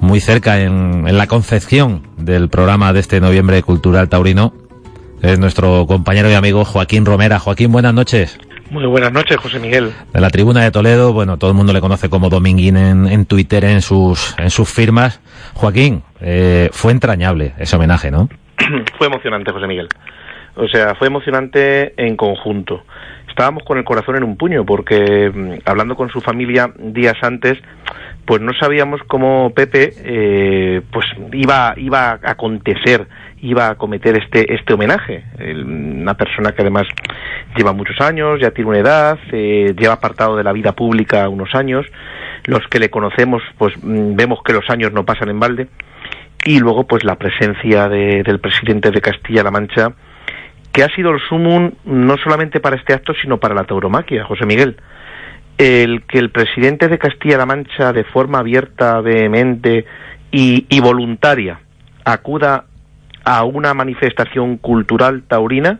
muy 0.00 0.20
cerca 0.20 0.60
en, 0.60 1.06
en, 1.06 1.18
la 1.18 1.26
concepción 1.26 2.02
del 2.16 2.48
programa 2.48 2.92
de 2.92 3.00
este 3.00 3.20
noviembre 3.20 3.62
cultural 3.62 4.08
taurino 4.08 4.52
es 5.22 5.38
nuestro 5.38 5.86
compañero 5.86 6.30
y 6.30 6.34
amigo 6.34 6.64
Joaquín 6.64 7.04
Romera. 7.04 7.38
Joaquín, 7.38 7.72
buenas 7.72 7.92
noches. 7.92 8.38
Muy 8.70 8.86
buenas 8.86 9.12
noches, 9.12 9.36
José 9.36 9.58
Miguel. 9.58 9.92
De 10.12 10.20
la 10.20 10.30
tribuna 10.30 10.62
de 10.62 10.70
Toledo, 10.70 11.12
bueno, 11.12 11.36
todo 11.38 11.50
el 11.50 11.56
mundo 11.56 11.72
le 11.72 11.80
conoce 11.80 12.08
como 12.08 12.30
Dominguín 12.30 12.76
en, 12.76 13.06
en 13.06 13.26
Twitter, 13.26 13.64
en 13.64 13.82
sus, 13.82 14.34
en 14.38 14.48
sus 14.48 14.72
firmas. 14.72 15.20
Joaquín, 15.54 16.04
eh, 16.20 16.70
fue 16.72 16.92
entrañable 16.92 17.52
ese 17.58 17.74
homenaje, 17.76 18.10
¿no? 18.10 18.28
fue 18.98 19.08
emocionante, 19.08 19.50
José 19.50 19.66
Miguel. 19.66 19.88
O 20.54 20.68
sea, 20.68 20.94
fue 20.94 21.08
emocionante 21.08 21.94
en 21.96 22.16
conjunto. 22.16 22.84
Estábamos 23.28 23.64
con 23.64 23.76
el 23.76 23.84
corazón 23.84 24.16
en 24.16 24.24
un 24.24 24.36
puño 24.36 24.64
porque, 24.64 25.30
mm, 25.34 25.68
hablando 25.68 25.96
con 25.96 26.08
su 26.08 26.20
familia 26.20 26.72
días 26.78 27.16
antes, 27.22 27.58
pues 28.30 28.40
no 28.40 28.52
sabíamos 28.54 29.00
cómo 29.08 29.52
Pepe 29.56 29.92
eh, 30.04 30.82
pues 30.92 31.04
iba 31.32 31.74
iba 31.76 32.10
a 32.10 32.20
acontecer 32.30 33.08
iba 33.42 33.70
a 33.70 33.74
cometer 33.74 34.22
este 34.22 34.54
este 34.54 34.72
homenaje. 34.72 35.24
Una 35.40 36.14
persona 36.14 36.52
que 36.52 36.62
además 36.62 36.86
lleva 37.56 37.72
muchos 37.72 38.00
años 38.00 38.38
ya 38.40 38.52
tiene 38.52 38.70
una 38.70 38.78
edad 38.78 39.18
eh, 39.32 39.74
lleva 39.76 39.94
apartado 39.94 40.36
de 40.36 40.44
la 40.44 40.52
vida 40.52 40.70
pública 40.76 41.28
unos 41.28 41.56
años. 41.56 41.84
Los 42.44 42.60
que 42.68 42.78
le 42.78 42.88
conocemos 42.88 43.42
pues 43.58 43.74
mm, 43.82 44.14
vemos 44.14 44.38
que 44.44 44.52
los 44.52 44.70
años 44.70 44.92
no 44.92 45.04
pasan 45.04 45.30
en 45.30 45.40
balde. 45.40 45.66
Y 46.44 46.60
luego 46.60 46.86
pues 46.86 47.02
la 47.02 47.16
presencia 47.16 47.88
del 47.88 48.38
presidente 48.38 48.92
de 48.92 49.00
Castilla-La 49.00 49.50
Mancha 49.50 49.92
que 50.70 50.84
ha 50.84 50.88
sido 50.94 51.10
el 51.10 51.18
sumum 51.28 51.72
no 51.84 52.16
solamente 52.18 52.60
para 52.60 52.76
este 52.76 52.94
acto 52.94 53.12
sino 53.20 53.38
para 53.38 53.56
la 53.56 53.64
tauromaquia 53.64 54.22
José 54.22 54.46
Miguel 54.46 54.76
el 55.60 56.04
que 56.04 56.18
el 56.18 56.30
presidente 56.30 56.88
de 56.88 56.98
Castilla-La 56.98 57.44
Mancha, 57.44 57.92
de 57.92 58.04
forma 58.04 58.38
abierta, 58.38 59.02
vehemente 59.02 59.84
y, 60.30 60.80
voluntaria, 60.80 61.60
acuda 62.02 62.64
a 63.24 63.44
una 63.44 63.74
manifestación 63.74 64.56
cultural 64.56 65.22
taurina, 65.28 65.78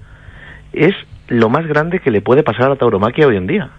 es 0.75 0.95
lo 1.29 1.49
más 1.49 1.67
grande 1.67 2.01
que 2.01 2.11
le 2.11 2.21
puede 2.21 2.43
pasar 2.43 2.65
a 2.65 2.69
la 2.71 2.77
tauromaquia 2.77 3.27
hoy 3.27 3.37
en 3.37 3.47
día. 3.47 3.71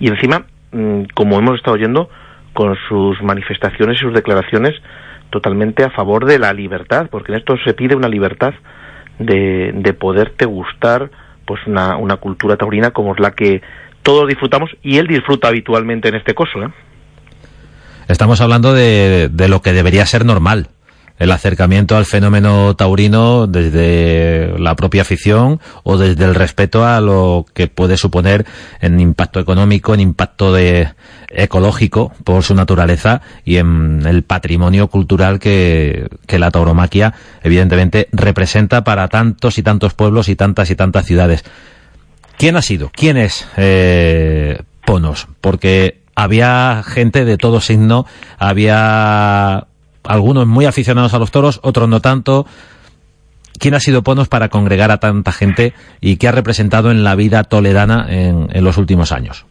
Y 0.00 0.08
encima, 0.08 0.46
mm, 0.72 1.02
como 1.12 1.38
hemos 1.38 1.56
estado 1.56 1.74
oyendo, 1.74 2.08
con 2.54 2.74
sus 2.88 3.20
manifestaciones 3.22 3.98
y 3.98 4.00
sus 4.00 4.14
declaraciones 4.14 4.72
totalmente 5.28 5.84
a 5.84 5.90
favor 5.90 6.24
de 6.24 6.38
la 6.38 6.54
libertad, 6.54 7.08
porque 7.10 7.32
en 7.32 7.38
esto 7.38 7.56
se 7.66 7.74
pide 7.74 7.94
una 7.94 8.08
libertad 8.08 8.54
de, 9.18 9.72
de 9.74 9.92
poderte 9.92 10.46
gustar 10.46 11.10
pues 11.44 11.60
una, 11.66 11.98
una 11.98 12.16
cultura 12.16 12.56
taurina 12.56 12.92
como 12.92 13.12
es 13.12 13.20
la 13.20 13.32
que 13.32 13.60
todos 14.04 14.28
disfrutamos 14.28 14.70
y 14.82 14.98
él 14.98 15.08
disfruta 15.08 15.48
habitualmente 15.48 16.08
en 16.08 16.14
este 16.14 16.34
coso. 16.34 16.62
¿eh? 16.62 16.68
Estamos 18.06 18.40
hablando 18.40 18.72
de, 18.72 19.28
de 19.32 19.48
lo 19.48 19.62
que 19.62 19.72
debería 19.72 20.06
ser 20.06 20.24
normal, 20.24 20.68
el 21.18 21.30
acercamiento 21.30 21.96
al 21.96 22.06
fenómeno 22.06 22.74
taurino 22.76 23.46
desde 23.46 24.58
la 24.58 24.76
propia 24.76 25.02
afición 25.02 25.60
o 25.82 25.96
desde 25.96 26.24
el 26.24 26.34
respeto 26.34 26.84
a 26.84 27.00
lo 27.00 27.46
que 27.54 27.66
puede 27.66 27.96
suponer 27.96 28.44
en 28.80 29.00
impacto 29.00 29.40
económico, 29.40 29.94
en 29.94 30.00
impacto 30.00 30.52
de, 30.52 30.88
ecológico 31.30 32.12
por 32.24 32.42
su 32.42 32.54
naturaleza 32.54 33.22
y 33.44 33.56
en 33.56 34.02
el 34.06 34.22
patrimonio 34.22 34.88
cultural 34.88 35.38
que, 35.38 36.08
que 36.26 36.38
la 36.38 36.50
tauromaquia 36.50 37.14
evidentemente 37.42 38.08
representa 38.12 38.84
para 38.84 39.08
tantos 39.08 39.58
y 39.58 39.62
tantos 39.62 39.94
pueblos 39.94 40.28
y 40.28 40.36
tantas 40.36 40.70
y 40.70 40.76
tantas 40.76 41.06
ciudades. 41.06 41.44
¿Quién 42.38 42.56
ha 42.56 42.62
sido? 42.62 42.90
¿Quién 42.90 43.16
es 43.16 43.50
eh, 43.56 44.58
Ponos? 44.84 45.28
Porque 45.40 46.00
había 46.14 46.82
gente 46.82 47.24
de 47.24 47.36
todo 47.36 47.60
signo, 47.60 48.06
había 48.38 49.66
algunos 50.04 50.46
muy 50.46 50.66
aficionados 50.66 51.14
a 51.14 51.18
los 51.18 51.30
toros, 51.30 51.60
otros 51.62 51.88
no 51.88 52.00
tanto. 52.00 52.46
¿Quién 53.58 53.74
ha 53.74 53.80
sido 53.80 54.02
Ponos 54.02 54.28
para 54.28 54.48
congregar 54.48 54.90
a 54.90 54.98
tanta 54.98 55.32
gente 55.32 55.74
y 56.00 56.16
qué 56.16 56.28
ha 56.28 56.32
representado 56.32 56.90
en 56.90 57.04
la 57.04 57.14
vida 57.14 57.44
toledana 57.44 58.06
en, 58.08 58.64
los 58.64 58.78
últimos 58.78 59.12
años? 59.12 59.46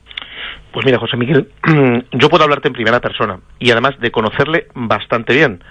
Pues 0.72 0.86
mira, 0.86 1.00
José 1.00 1.18
Miguel, 1.18 1.50
yo 2.12 2.30
puedo 2.30 2.44
hablarte 2.44 2.68
en 2.68 2.74
primera 2.74 3.00
persona 3.00 3.40
y 3.60 3.72
además 3.72 3.94
de 4.00 4.12
conocerle 4.12 4.68
bastante 4.74 5.34
bien. 5.34 5.64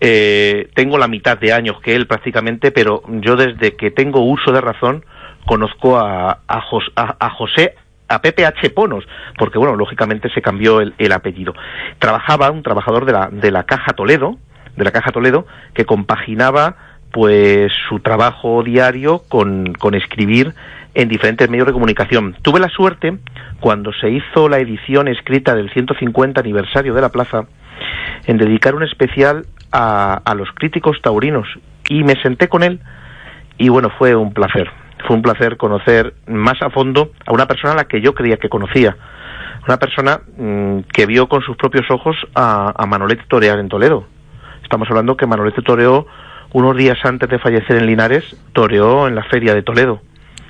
Eh, 0.00 0.68
tengo 0.74 0.98
la 0.98 1.08
mitad 1.08 1.38
de 1.38 1.52
años 1.52 1.80
que 1.82 1.94
él 1.94 2.06
prácticamente, 2.06 2.70
pero 2.70 3.02
yo 3.08 3.36
desde 3.36 3.76
que 3.76 3.90
tengo 3.90 4.20
uso 4.20 4.52
de 4.52 4.60
razón, 4.60 5.04
conozco 5.46 5.98
a, 5.98 6.40
a, 6.46 7.30
José 7.30 7.74
a 8.08 8.20
Pepe 8.20 8.44
H. 8.44 8.70
Ponos, 8.70 9.04
porque 9.38 9.58
bueno, 9.58 9.76
lógicamente 9.76 10.28
se 10.30 10.42
cambió 10.42 10.80
el, 10.80 11.12
apellido. 11.12 11.54
Trabajaba 11.98 12.50
un 12.50 12.62
trabajador 12.62 13.06
de 13.06 13.12
la, 13.12 13.28
de 13.30 13.50
la 13.50 13.64
Caja 13.64 13.92
Toledo, 13.94 14.36
de 14.76 14.84
la 14.84 14.90
Caja 14.90 15.12
Toledo, 15.12 15.46
que 15.72 15.84
compaginaba 15.84 16.76
pues 17.12 17.72
su 17.88 18.00
trabajo 18.00 18.62
diario 18.62 19.22
con, 19.28 19.72
con 19.74 19.94
escribir 19.94 20.52
en 20.94 21.08
diferentes 21.08 21.48
medios 21.48 21.66
de 21.66 21.72
comunicación. 21.72 22.36
Tuve 22.42 22.60
la 22.60 22.68
suerte, 22.68 23.16
cuando 23.60 23.92
se 23.92 24.10
hizo 24.10 24.48
la 24.48 24.58
edición 24.58 25.08
escrita 25.08 25.54
del 25.54 25.70
150 25.70 26.40
aniversario 26.40 26.94
de 26.94 27.00
la 27.00 27.10
plaza, 27.10 27.46
en 28.26 28.38
dedicar 28.38 28.74
un 28.74 28.82
especial 28.82 29.46
a, 29.72 30.20
a 30.24 30.34
los 30.34 30.50
críticos 30.52 31.00
taurinos 31.02 31.46
y 31.88 32.02
me 32.02 32.20
senté 32.22 32.48
con 32.48 32.62
él 32.62 32.80
y 33.58 33.68
bueno, 33.68 33.90
fue 33.98 34.14
un 34.14 34.32
placer 34.32 34.70
fue 35.06 35.16
un 35.16 35.22
placer 35.22 35.56
conocer 35.56 36.14
más 36.26 36.60
a 36.62 36.70
fondo 36.70 37.12
a 37.26 37.32
una 37.32 37.46
persona 37.46 37.72
a 37.72 37.76
la 37.76 37.84
que 37.84 38.00
yo 38.00 38.14
creía 38.14 38.36
que 38.36 38.48
conocía. 38.48 38.96
Una 39.66 39.78
persona 39.78 40.20
mm, 40.36 40.80
que 40.92 41.06
vio 41.06 41.28
con 41.28 41.42
sus 41.42 41.56
propios 41.56 41.90
ojos 41.90 42.16
a, 42.34 42.72
a 42.76 42.86
Manolete 42.86 43.24
torear 43.28 43.58
en 43.58 43.68
Toledo. 43.68 44.06
Estamos 44.62 44.88
hablando 44.90 45.16
que 45.16 45.26
Manolete 45.26 45.62
toreó 45.62 46.06
unos 46.52 46.76
días 46.76 46.98
antes 47.04 47.28
de 47.28 47.38
fallecer 47.38 47.76
en 47.76 47.86
Linares, 47.86 48.36
toreó 48.52 49.08
en 49.08 49.14
la 49.14 49.24
feria 49.24 49.54
de 49.54 49.62
Toledo. 49.62 50.00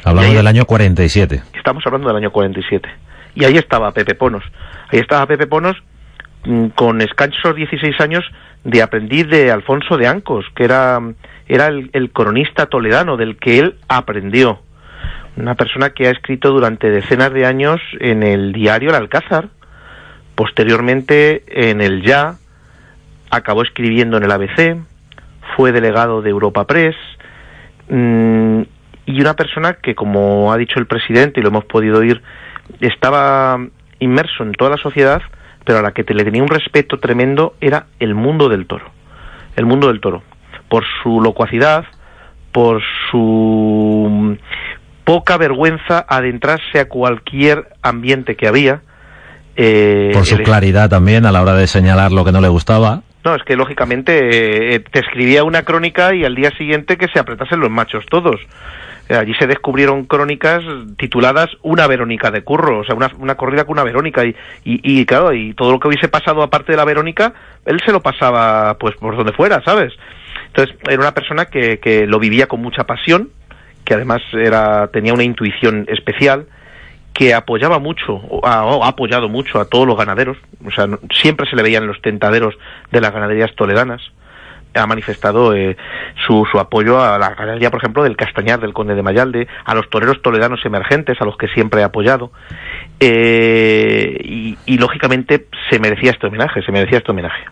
Hablamos 0.04 0.35
del 0.35 0.46
año 0.46 0.64
47. 0.64 1.42
Estamos 1.54 1.85
hablando 1.87 2.09
del 2.09 2.16
año 2.16 2.30
47. 2.30 2.88
Y 3.35 3.44
ahí 3.44 3.56
estaba 3.56 3.90
Pepe 3.92 4.14
Ponos. 4.14 4.44
Ahí 4.92 5.00
estaba 5.00 5.26
Pepe 5.26 5.46
Ponos 5.46 5.76
mm, 6.44 6.68
con 6.68 7.00
escasos 7.00 7.56
16 7.56 8.00
años 8.00 8.24
de 8.64 8.82
aprendiz 8.82 9.28
de 9.28 9.50
Alfonso 9.50 9.96
de 9.96 10.06
Ancos, 10.06 10.44
que 10.54 10.64
era 10.64 11.00
era 11.48 11.68
el, 11.68 12.11
cronista 12.12 12.66
toledano 12.66 13.16
del 13.16 13.37
que 13.37 13.59
él 13.59 13.76
aprendió. 13.88 14.61
Una 15.37 15.54
persona 15.54 15.90
que 15.90 16.09
ha 16.09 16.11
escrito 16.11 16.50
durante 16.50 16.90
decenas 16.90 17.32
de 17.32 17.46
años 17.46 17.80
en 18.00 18.22
el 18.22 18.52
diario 18.52 18.90
El 18.90 18.96
Alcázar, 18.96 19.48
posteriormente 20.35 21.44
en 21.70 21.80
el 21.80 22.02
Ya, 22.02 22.37
acabó 23.30 23.62
escribiendo 23.62 24.16
en 24.16 24.24
el 24.24 24.32
ABC, 24.32 24.76
fue 25.56 25.72
delegado 25.72 26.22
de 26.22 26.30
Europa 26.30 26.66
Press, 26.66 26.96
mm, 27.88 28.62
y 29.06 29.20
una 29.20 29.35
persona 29.35 29.74
que, 29.74 29.94
como 29.94 30.52
ha 30.52 30.56
dicho 30.56 30.80
el 30.80 30.87
presidente, 30.87 31.38
y 31.38 31.42
lo 31.42 31.50
hemos 31.50 31.64
podido 31.64 31.98
oír, 32.00 32.22
estaba 32.80 33.59
inmerso 34.00 34.42
en 34.42 34.52
toda 34.52 34.70
la 34.70 34.76
sociedad, 34.78 35.22
pero 35.64 35.78
a 35.78 35.82
la 35.82 35.92
que 35.92 36.02
le 36.02 36.24
tenía 36.24 36.42
un 36.42 36.48
respeto 36.48 36.98
tremendo 36.98 37.54
era 37.61 37.87
el 38.00 38.14
mundo 38.14 38.48
del 38.48 38.66
toro. 38.66 38.90
El 39.54 39.66
mundo 39.66 39.88
del 39.88 40.00
toro 40.00 40.22
por 40.68 40.85
su 41.02 41.20
locuacidad, 41.20 41.85
por 42.52 42.83
su 43.11 44.37
poca 45.05 45.37
vergüenza 45.37 46.05
adentrarse 46.09 46.81
a 46.81 46.88
cualquier 46.88 47.68
ambiente 47.83 48.35
que 48.35 48.48
había. 48.48 48.83
Eh, 49.55 50.11
por 50.12 50.26
su 50.26 50.37
claridad 50.38 50.90
también 50.90 51.24
a 51.26 51.33
la 51.33 51.42
hora 51.42 51.55
de 51.55 51.66
señalar 51.66 52.12
lo 52.12 52.24
que 52.24 52.33
no 52.33 52.40
le 52.40 52.48
gustaba. 52.48 53.02
No, 53.24 53.35
es 53.35 53.42
que 53.42 53.57
lógicamente 53.57 54.74
eh, 54.74 54.81
te 54.81 55.00
escribía 55.00 55.44
una 55.44 55.62
crónica 55.62 56.14
y 56.14 56.24
al 56.24 56.35
día 56.35 56.50
siguiente 56.57 56.96
que 56.96 57.09
se 57.09 57.18
apretasen 57.18 57.61
los 57.61 57.70
machos 57.70 58.05
todos. 58.09 58.40
Eh, 59.09 59.14
allí 59.14 59.35
se 59.35 59.46
descubrieron 59.46 60.05
crónicas 60.05 60.62
tituladas 60.96 61.50
Una 61.62 61.87
Verónica 61.87 62.31
de 62.31 62.42
Curro, 62.42 62.81
o 62.81 62.85
sea, 62.85 62.94
una, 62.94 63.11
una 63.18 63.37
corrida 63.37 63.64
con 63.64 63.74
una 63.74 63.85
Verónica. 63.85 64.24
Y, 64.24 64.35
y, 64.64 65.00
y, 65.00 65.07
claro, 65.07 65.33
y 65.33 65.55
todo 65.55 65.72
lo 65.72 65.79
que 65.79 65.88
hubiese 65.88 66.09
pasado 66.09 66.42
aparte 66.42 66.72
de 66.72 66.79
la 66.79 66.85
Verónica, 66.85 67.33
él 67.64 67.81
se 67.85 67.92
lo 67.92 68.00
pasaba 68.00 68.76
pues 68.79 68.96
por 68.96 69.16
donde 69.16 69.33
fuera, 69.33 69.62
¿sabes? 69.64 69.92
Entonces, 70.57 70.75
era 70.88 71.01
una 71.01 71.12
persona 71.12 71.45
que, 71.47 71.79
que 71.81 72.07
lo 72.07 72.19
vivía 72.19 72.47
con 72.47 72.62
mucha 72.62 72.85
pasión, 72.85 73.29
que 73.85 73.92
además 73.92 74.23
era, 74.33 74.88
tenía 74.88 75.12
una 75.12 75.23
intuición 75.23 75.85
especial, 75.88 76.47
que 77.12 77.35
apoyaba 77.35 77.79
mucho, 77.79 78.14
o 78.14 78.47
ha, 78.47 78.88
apoyado 78.88 79.29
mucho 79.29 79.61
a 79.61 79.66
todos 79.66 79.87
los 79.87 79.99
ganaderos, 79.99 80.38
o 80.66 80.71
sea, 80.71 80.87
siempre 81.12 81.49
se 81.49 81.57
le 81.57 81.62
veían 81.62 81.87
los 81.87 82.01
tentaderos 82.01 82.55
de 82.90 83.01
las 83.03 83.12
ganaderías 83.12 83.55
toledanas, 83.55 84.01
ha 84.75 84.87
manifestado 84.87 85.55
eh, 85.55 85.77
su, 86.27 86.47
su, 86.51 86.59
apoyo 86.59 87.03
a 87.03 87.19
la 87.19 87.35
ganadería, 87.35 87.71
por 87.71 87.81
ejemplo, 87.81 88.03
del 88.03 88.16
Castañar, 88.16 88.61
del 88.61 88.73
Conde 88.73 88.95
de 88.95 89.03
Mayalde, 89.03 89.49
a 89.64 89.75
los 89.75 89.90
toreros 89.90 90.23
toledanos 90.23 90.64
emergentes, 90.64 91.21
a 91.21 91.27
los 91.27 91.37
que 91.37 91.49
siempre 91.49 91.83
ha 91.83 91.87
apoyado, 91.87 92.33
eh, 92.99 94.19
y, 94.23 94.59
y, 94.64 94.79
lógicamente 94.79 95.49
se 95.69 95.79
merecía 95.79 96.12
este 96.12 96.27
homenaje, 96.27 96.62
se 96.62 96.73
merecía 96.73 96.99
este 96.99 97.11
homenaje. 97.11 97.45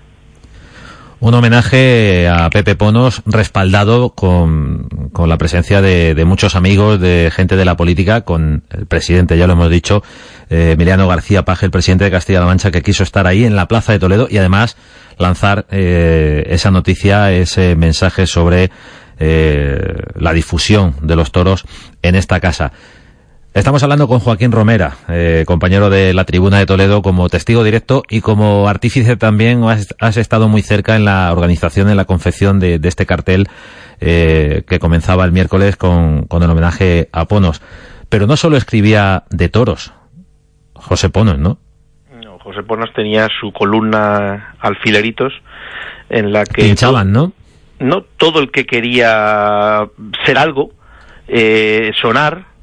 Un 1.21 1.33
homenaje 1.33 2.29
a 2.29 2.51
Pepe 2.51 2.75
Ponos 2.75 3.23
respaldado 3.25 4.11
con, 4.11 4.89
con 5.13 5.29
la 5.29 5.39
presencia 5.39 5.81
de, 5.81 6.15
de, 6.15 6.25
muchos 6.25 6.55
amigos, 6.55 7.01
de 7.01 7.31
gente 7.35 7.57
de 7.57 7.65
la 7.65 7.77
política, 7.77 8.23
con 8.23 8.65
el 8.71 8.87
presidente, 8.87 9.39
ya 9.39 9.47
lo 9.47 9.55
hemos 9.55 9.71
dicho, 9.71 10.03
eh, 10.51 10.73
Emiliano 10.73 11.09
García 11.09 11.45
Paje, 11.45 11.67
el 11.67 11.73
presidente 11.73 12.05
de 12.05 12.11
Castilla-La 12.11 12.47
Mancha, 12.47 12.71
que 12.71 12.83
quiso 12.83 13.03
estar 13.03 13.27
ahí 13.27 13.45
en 13.45 13.57
la 13.57 13.69
Plaza 13.69 13.93
de 13.93 13.99
Toledo 13.99 14.29
y 14.31 14.39
además 14.39 14.77
lanzar 15.17 15.67
eh, 15.71 16.45
esa 16.49 16.71
noticia, 16.71 17.33
ese 17.33 17.77
mensaje 17.77 18.27
sobre 18.27 18.71
eh, 19.19 19.95
la 20.17 20.33
difusión 20.33 20.97
de 21.01 21.17
los 21.17 21.33
toros 21.33 21.65
en 22.03 22.17
esta 22.17 22.41
casa. 22.41 22.73
Estamos 23.55 23.85
hablando 23.85 24.09
con 24.09 24.19
Joaquín 24.19 24.51
Romera, 24.51 24.97
eh, 25.09 25.45
compañero 25.47 25.89
de 25.89 26.13
la 26.13 26.25
Tribuna 26.25 26.59
de 26.59 26.67
Toledo, 26.67 27.03
como 27.03 27.29
testigo 27.29 27.63
directo 27.63 28.03
y 28.11 28.21
como 28.21 28.69
artífice 28.69 29.17
también 29.17 29.63
has, 29.63 30.17
estado 30.17 30.49
muy 30.49 30.61
cerca 30.61 30.97
en 30.97 31.05
la 31.05 31.33
organización, 31.33 31.89
en 31.89 31.97
la 31.97 32.05
confección 32.05 32.59
de, 32.59 32.81
este 32.83 33.07
cartel 33.07 33.47
eh, 34.01 34.65
que 34.67 34.81
comenzaba 34.81 35.25
el 35.25 35.31
miércoles 35.31 35.77
con, 35.77 36.25
con, 36.25 36.43
el 36.43 36.51
homenaje 36.51 37.09
a 37.13 37.27
Ponos. 37.27 37.63
Pero 38.09 38.27
no 38.27 38.37
solo 38.37 38.57
escribía 38.57 39.23
de 39.31 39.49
toros, 39.49 39.95
José 40.75 41.09
Ponos, 41.09 41.39
¿no? 41.39 41.59
José 42.41 42.65
Ponas 42.65 42.93
tenía 42.93 43.29
su 43.41 43.53
columna 43.53 44.57
alfileritos 44.59 45.33
en 46.11 46.33
la 46.33 46.45
que... 46.45 46.63
Pinchaban, 46.63 47.13
¿no? 47.13 47.33
No 47.79 48.03
todo 48.03 48.41
el 48.41 48.51
que 48.51 48.67
quería 48.67 49.89
ser 50.27 50.39
algo, 50.39 50.73
eh, 51.29 51.93
sonar, 52.03 52.54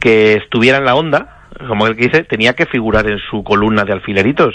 que 0.00 0.34
estuviera 0.34 0.78
en 0.78 0.84
la 0.84 0.94
onda, 0.94 1.46
como 1.66 1.86
el 1.86 1.96
que 1.96 2.08
dice, 2.08 2.24
tenía 2.24 2.54
que 2.54 2.66
figurar 2.66 3.08
en 3.08 3.18
su 3.30 3.42
columna 3.42 3.84
de 3.84 3.92
alfileritos. 3.92 4.54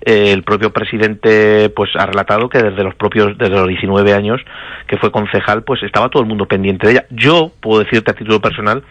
Eh, 0.00 0.32
el 0.32 0.44
propio 0.44 0.72
presidente 0.72 1.70
pues 1.70 1.90
ha 1.96 2.06
relatado 2.06 2.48
que 2.48 2.62
desde 2.62 2.84
los 2.84 2.94
propios 2.94 3.36
desde 3.36 3.56
los 3.56 3.66
19 3.66 4.14
años 4.14 4.40
que 4.86 4.96
fue 4.96 5.10
concejal 5.10 5.64
pues 5.64 5.82
estaba 5.82 6.08
todo 6.08 6.22
el 6.22 6.28
mundo 6.28 6.46
pendiente 6.46 6.86
de 6.86 6.92
ella 6.92 7.06
yo 7.10 7.50
puedo 7.60 7.82
decirte 7.82 8.12
a 8.12 8.14
título 8.14 8.40
personal 8.40 8.84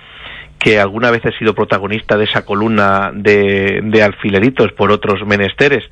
que 0.60 0.82
alguna 0.82 1.10
vez 1.10 1.24
he 1.24 1.32
sido 1.38 1.56
protagonista 1.56 2.18
de 2.18 2.26
esa 2.26 2.44
columna 2.44 3.12
de, 3.14 3.80
de 3.86 4.04
alfileritos 4.04 4.74
por 4.74 4.92
otros 4.92 5.26
menesteres 5.26 5.86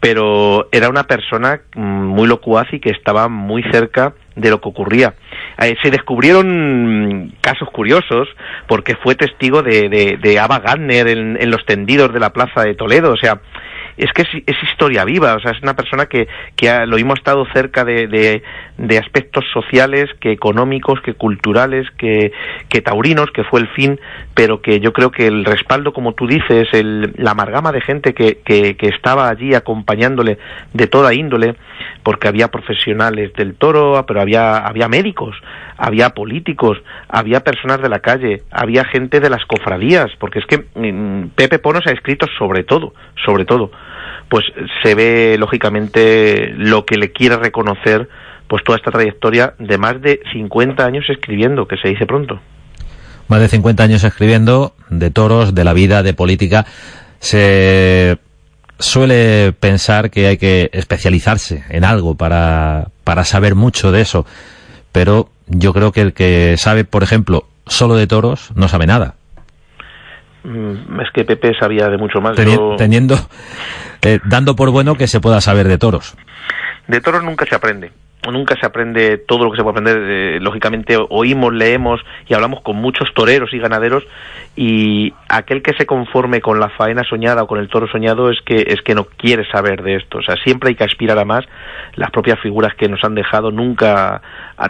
pero 0.00 0.68
era 0.72 0.88
una 0.88 1.04
persona 1.04 1.60
mm, 1.74 1.80
muy 1.80 2.28
locuaz 2.28 2.72
y 2.72 2.80
que 2.80 2.90
estaba 2.90 3.28
muy 3.28 3.62
cerca 3.70 4.14
de 4.36 4.50
lo 4.50 4.60
que 4.60 4.68
ocurría. 4.68 5.14
Eh, 5.60 5.76
se 5.82 5.90
descubrieron 5.90 7.34
casos 7.40 7.68
curiosos 7.70 8.28
porque 8.68 8.94
fue 8.96 9.16
testigo 9.16 9.62
de, 9.62 9.88
de, 9.88 10.16
de 10.16 10.38
Ava 10.38 10.60
Gardner 10.60 11.08
en, 11.08 11.36
en, 11.40 11.50
los 11.50 11.66
tendidos 11.66 12.12
de 12.12 12.20
la 12.20 12.32
plaza 12.32 12.62
de 12.62 12.74
Toledo. 12.74 13.12
O 13.12 13.16
sea, 13.16 13.40
es 13.98 14.12
que 14.12 14.22
es, 14.22 14.56
historia 14.62 15.04
viva, 15.04 15.34
o 15.34 15.40
sea, 15.40 15.50
es 15.50 15.62
una 15.62 15.74
persona 15.74 16.06
que, 16.06 16.28
que 16.54 16.70
ha, 16.70 16.86
lo 16.86 16.96
ha 16.96 17.14
estado 17.14 17.44
cerca 17.52 17.84
de, 17.84 18.06
de, 18.76 18.98
aspectos 18.98 19.44
sociales, 19.52 20.08
que 20.20 20.30
económicos, 20.30 21.00
que 21.00 21.14
culturales, 21.14 21.86
que, 21.98 22.32
que, 22.68 22.80
taurinos, 22.80 23.30
que 23.32 23.42
fue 23.42 23.60
el 23.60 23.68
fin, 23.68 23.98
pero 24.34 24.62
que 24.62 24.78
yo 24.78 24.92
creo 24.92 25.10
que 25.10 25.26
el 25.26 25.44
respaldo, 25.44 25.92
como 25.92 26.12
tú 26.12 26.28
dices, 26.28 26.68
el, 26.72 27.12
la 27.16 27.32
amalgama 27.32 27.72
de 27.72 27.80
gente 27.80 28.14
que, 28.14 28.38
que, 28.44 28.76
que 28.76 28.88
estaba 28.88 29.28
allí 29.28 29.54
acompañándole 29.54 30.38
de 30.72 30.86
toda 30.86 31.12
índole, 31.12 31.56
porque 32.04 32.28
había 32.28 32.48
profesionales 32.48 33.32
del 33.34 33.56
toro, 33.56 34.04
pero 34.06 34.20
había, 34.20 34.58
había 34.58 34.88
médicos, 34.88 35.36
había 35.76 36.10
políticos, 36.10 36.78
había 37.08 37.40
personas 37.40 37.82
de 37.82 37.88
la 37.88 37.98
calle, 37.98 38.42
había 38.52 38.84
gente 38.84 39.18
de 39.18 39.30
las 39.30 39.44
cofradías, 39.44 40.10
porque 40.20 40.38
es 40.38 40.46
que 40.46 40.66
mmm, 40.74 41.30
Pepe 41.34 41.58
Ponos 41.58 41.86
ha 41.86 41.92
escrito 41.92 42.26
sobre 42.38 42.62
todo, 42.62 42.94
sobre 43.24 43.44
todo 43.44 43.72
pues 44.28 44.44
se 44.82 44.94
ve 44.94 45.36
lógicamente 45.38 46.52
lo 46.56 46.84
que 46.84 46.96
le 46.96 47.12
quiere 47.12 47.36
reconocer 47.36 48.08
pues 48.46 48.64
toda 48.64 48.78
esta 48.78 48.90
trayectoria 48.90 49.54
de 49.58 49.78
más 49.78 50.00
de 50.00 50.20
50 50.32 50.84
años 50.84 51.04
escribiendo, 51.08 51.66
que 51.68 51.76
se 51.76 51.88
dice 51.88 52.06
pronto. 52.06 52.40
Más 53.28 53.40
de 53.40 53.48
50 53.48 53.82
años 53.82 54.04
escribiendo 54.04 54.74
de 54.88 55.10
toros, 55.10 55.54
de 55.54 55.64
la 55.64 55.74
vida, 55.74 56.02
de 56.02 56.14
política. 56.14 56.64
Se 57.20 58.18
suele 58.78 59.52
pensar 59.52 60.10
que 60.10 60.28
hay 60.28 60.38
que 60.38 60.70
especializarse 60.72 61.64
en 61.68 61.84
algo 61.84 62.14
para, 62.14 62.88
para 63.04 63.24
saber 63.24 63.54
mucho 63.54 63.92
de 63.92 64.00
eso, 64.00 64.24
pero 64.92 65.28
yo 65.46 65.74
creo 65.74 65.92
que 65.92 66.00
el 66.00 66.12
que 66.14 66.56
sabe, 66.56 66.84
por 66.84 67.02
ejemplo, 67.02 67.46
solo 67.66 67.96
de 67.96 68.06
toros, 68.06 68.50
no 68.54 68.68
sabe 68.68 68.86
nada. 68.86 69.17
Mm, 70.48 71.00
es 71.02 71.10
que 71.12 71.24
Pepe 71.24 71.52
sabía 71.58 71.88
de 71.88 71.98
mucho 71.98 72.20
más. 72.20 72.34
Teni 72.34 72.54
yo... 72.54 72.76
Teniendo, 72.76 73.16
eh, 74.02 74.18
dando 74.24 74.56
por 74.56 74.70
bueno 74.70 74.94
que 74.94 75.06
se 75.06 75.20
pueda 75.20 75.40
saber 75.42 75.68
de 75.68 75.76
toros. 75.76 76.16
De 76.86 77.00
toros 77.02 77.22
nunca 77.22 77.44
se 77.44 77.54
aprende. 77.54 77.92
Nunca 78.30 78.56
se 78.58 78.66
aprende 78.66 79.18
todo 79.18 79.44
lo 79.44 79.50
que 79.50 79.58
se 79.58 79.62
puede 79.62 79.78
aprender. 79.78 79.98
Eh, 79.98 80.38
lógicamente 80.40 80.96
oímos, 81.10 81.52
leemos 81.52 82.00
y 82.26 82.34
hablamos 82.34 82.62
con 82.62 82.76
muchos 82.76 83.12
toreros 83.14 83.52
y 83.52 83.58
ganaderos 83.58 84.04
y 84.60 85.14
aquel 85.28 85.62
que 85.62 85.72
se 85.74 85.86
conforme 85.86 86.40
con 86.40 86.58
la 86.58 86.68
faena 86.70 87.04
soñada 87.04 87.44
o 87.44 87.46
con 87.46 87.60
el 87.60 87.68
toro 87.68 87.86
soñado 87.86 88.28
es 88.28 88.40
que 88.44 88.64
es 88.66 88.82
que 88.82 88.92
no 88.92 89.04
quiere 89.04 89.48
saber 89.52 89.84
de 89.84 89.94
esto. 89.94 90.18
O 90.18 90.22
sea, 90.22 90.34
siempre 90.42 90.70
hay 90.70 90.74
que 90.74 90.82
aspirar 90.82 91.16
a 91.16 91.24
más. 91.24 91.44
Las 91.94 92.10
propias 92.10 92.40
figuras 92.40 92.74
que 92.74 92.88
nos 92.88 93.04
han 93.04 93.14
dejado 93.14 93.52
nunca 93.52 94.20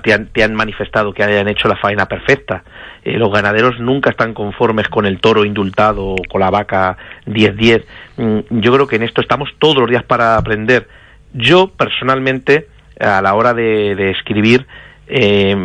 te 0.03 0.13
han, 0.13 0.27
te 0.27 0.45
han 0.45 0.55
manifestado 0.55 1.15
que 1.15 1.23
hayan 1.23 1.49
hecho 1.49 1.69
la 1.69 1.77
faena 1.77 2.05
perfecta. 2.05 2.65
Eh, 3.03 3.17
los 3.17 3.33
ganaderos 3.33 3.81
nunca 3.81 4.11
están 4.11 4.35
conformes 4.35 4.89
con 4.89 5.07
el 5.07 5.21
toro 5.21 5.47
indultado 5.47 6.09
o 6.09 6.17
con 6.31 6.43
la 6.43 6.51
vaca 6.51 6.99
10-10. 7.25 7.85
Mm, 8.19 8.61
yo 8.61 8.75
creo 8.75 8.87
que 8.87 8.97
en 8.97 9.05
esto 9.05 9.23
estamos 9.23 9.49
todos 9.59 9.77
los 9.77 9.89
días 9.89 10.05
para 10.05 10.37
aprender. 10.37 10.87
Yo 11.33 11.69
personalmente 11.69 12.69
a 13.01 13.23
la 13.23 13.33
hora 13.33 13.55
de, 13.55 14.11
escribir 14.11 14.67
eh, 15.07 15.57